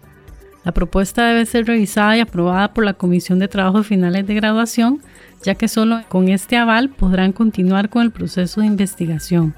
La 0.66 0.72
propuesta 0.72 1.28
debe 1.28 1.46
ser 1.46 1.68
revisada 1.68 2.18
y 2.18 2.22
aprobada 2.22 2.74
por 2.74 2.84
la 2.84 2.96
Comisión 2.96 3.38
de 3.38 3.48
Trabajos 3.48 3.86
Finales 3.86 4.26
de 4.26 4.34
Graduación, 4.34 5.00
ya 5.44 5.54
que 5.54 5.68
solo 5.68 6.02
con 6.10 6.28
este 6.28 6.58
aval 6.58 6.90
podrán 6.90 7.34
continuar 7.34 7.90
con 7.90 8.02
el 8.02 8.12
proceso 8.12 8.62
de 8.62 8.68
investigación. 8.68 9.54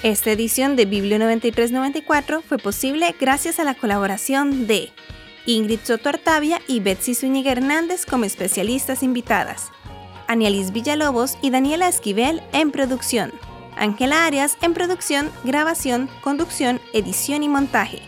Esta 0.04 0.30
edición 0.30 0.76
de 0.76 0.84
Biblio 0.84 1.18
9394 1.18 2.42
fue 2.42 2.58
posible 2.58 3.12
gracias 3.18 3.58
a 3.58 3.64
la 3.64 3.74
colaboración 3.74 4.68
de 4.68 4.90
Ingrid 5.46 5.80
Soto 5.82 6.08
Artavia 6.08 6.60
y 6.68 6.78
Betsy 6.78 7.14
Zúñiga 7.16 7.50
Hernández 7.50 8.06
como 8.06 8.24
especialistas 8.24 9.02
invitadas, 9.02 9.70
Anialis 10.32 10.72
Villalobos 10.72 11.38
y 11.42 11.50
Daniela 11.50 11.88
Esquivel 11.88 12.42
en 12.54 12.70
producción, 12.70 13.34
Ángela 13.76 14.24
Arias 14.24 14.56
en 14.62 14.72
producción, 14.72 15.30
grabación, 15.44 16.08
conducción, 16.22 16.80
edición 16.94 17.42
y 17.42 17.50
montaje. 17.50 18.00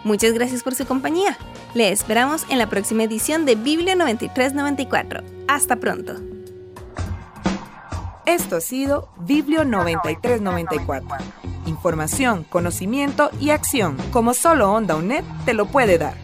Muchas 0.05 0.33
gracias 0.33 0.63
por 0.63 0.75
su 0.75 0.85
compañía. 0.85 1.39
Le 1.75 1.91
esperamos 1.91 2.45
en 2.51 2.59
la 2.59 2.69
próxima 2.69 3.05
edición 3.05 3.47
de 3.47 3.55
Biblia 3.55 3.95
9394. 3.95 5.23
Hasta 5.49 5.77
pronto. 5.77 6.17
Esto 8.27 8.57
ha 8.57 8.61
sido 8.61 9.09
Biblio 9.19 9.65
9394. 9.65 11.09
Información, 11.67 12.45
conocimiento 12.45 13.31
y 13.41 13.51
acción, 13.51 13.97
como 14.11 14.35
solo 14.35 14.73
Onda 14.73 14.97
UNED 14.97 15.25
te 15.45 15.55
lo 15.55 15.67
puede 15.67 15.99
dar. 15.99 16.15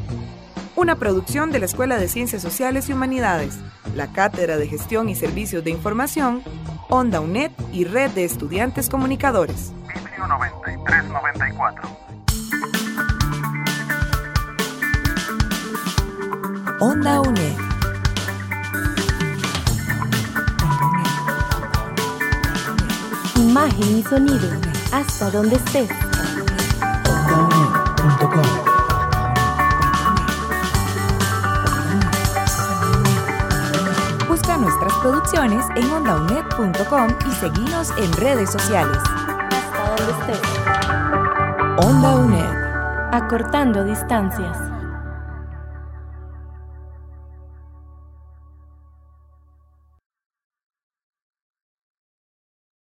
Una 0.78 0.94
producción 0.94 1.50
de 1.50 1.58
la 1.58 1.64
Escuela 1.64 1.98
de 1.98 2.06
Ciencias 2.06 2.40
Sociales 2.40 2.88
y 2.88 2.92
Humanidades, 2.92 3.58
la 3.96 4.12
Cátedra 4.12 4.56
de 4.56 4.68
Gestión 4.68 5.08
y 5.08 5.16
Servicios 5.16 5.64
de 5.64 5.72
Información, 5.72 6.40
Onda 6.88 7.18
UNED 7.18 7.50
y 7.72 7.82
Red 7.82 8.12
de 8.12 8.24
Estudiantes 8.24 8.88
Comunicadores. 8.88 9.72
Biblio 9.88 10.28
9394. 10.28 11.82
Onda 16.78 17.22
UNED. 17.22 17.56
Imagen 23.34 23.98
y 23.98 24.02
sonido. 24.04 24.48
Hasta 24.92 25.28
donde 25.32 25.56
estés. 25.56 25.90
Busca 27.02 28.36
nuestras 28.36 28.67
producciones 35.00 35.64
en 35.76 35.90
ondaunet.com 35.90 37.08
y 37.26 37.32
seguinos 37.32 37.90
en 37.98 38.12
redes 38.12 38.50
sociales. 38.50 38.98
Hasta 38.98 39.96
donde 39.96 40.32
estés. 40.32 41.86
Onda 41.86 42.16
UNED. 42.16 43.12
Acortando 43.12 43.84
distancias. 43.84 44.67